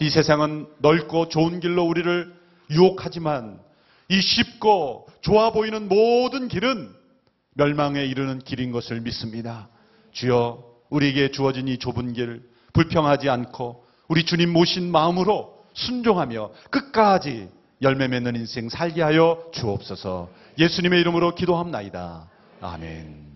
이 0.00 0.10
세상은 0.10 0.66
넓고 0.78 1.28
좋은 1.28 1.60
길로 1.60 1.84
우리를 1.84 2.34
유혹하지만 2.70 3.60
이 4.08 4.20
쉽고 4.20 5.06
좋아 5.20 5.52
보이는 5.52 5.88
모든 5.88 6.48
길은 6.48 6.90
멸망에 7.54 8.04
이르는 8.04 8.40
길인 8.40 8.72
것을 8.72 9.00
믿습니다. 9.00 9.68
주여 10.12 10.64
우리에게 10.90 11.30
주어진 11.30 11.68
이 11.68 11.78
좁은 11.78 12.12
길 12.12 12.42
불평하지 12.72 13.28
않고 13.28 13.84
우리 14.08 14.24
주님 14.24 14.52
모신 14.52 14.90
마음으로 14.90 15.56
순종하며 15.74 16.50
끝까지 16.70 17.48
열매 17.82 18.08
맺는 18.08 18.36
인생 18.36 18.68
살게 18.68 19.02
하여 19.02 19.50
주옵소서. 19.52 20.30
예수님의 20.58 21.00
이름으로 21.00 21.34
기도합나이다. 21.34 22.28
아멘. 22.60 23.35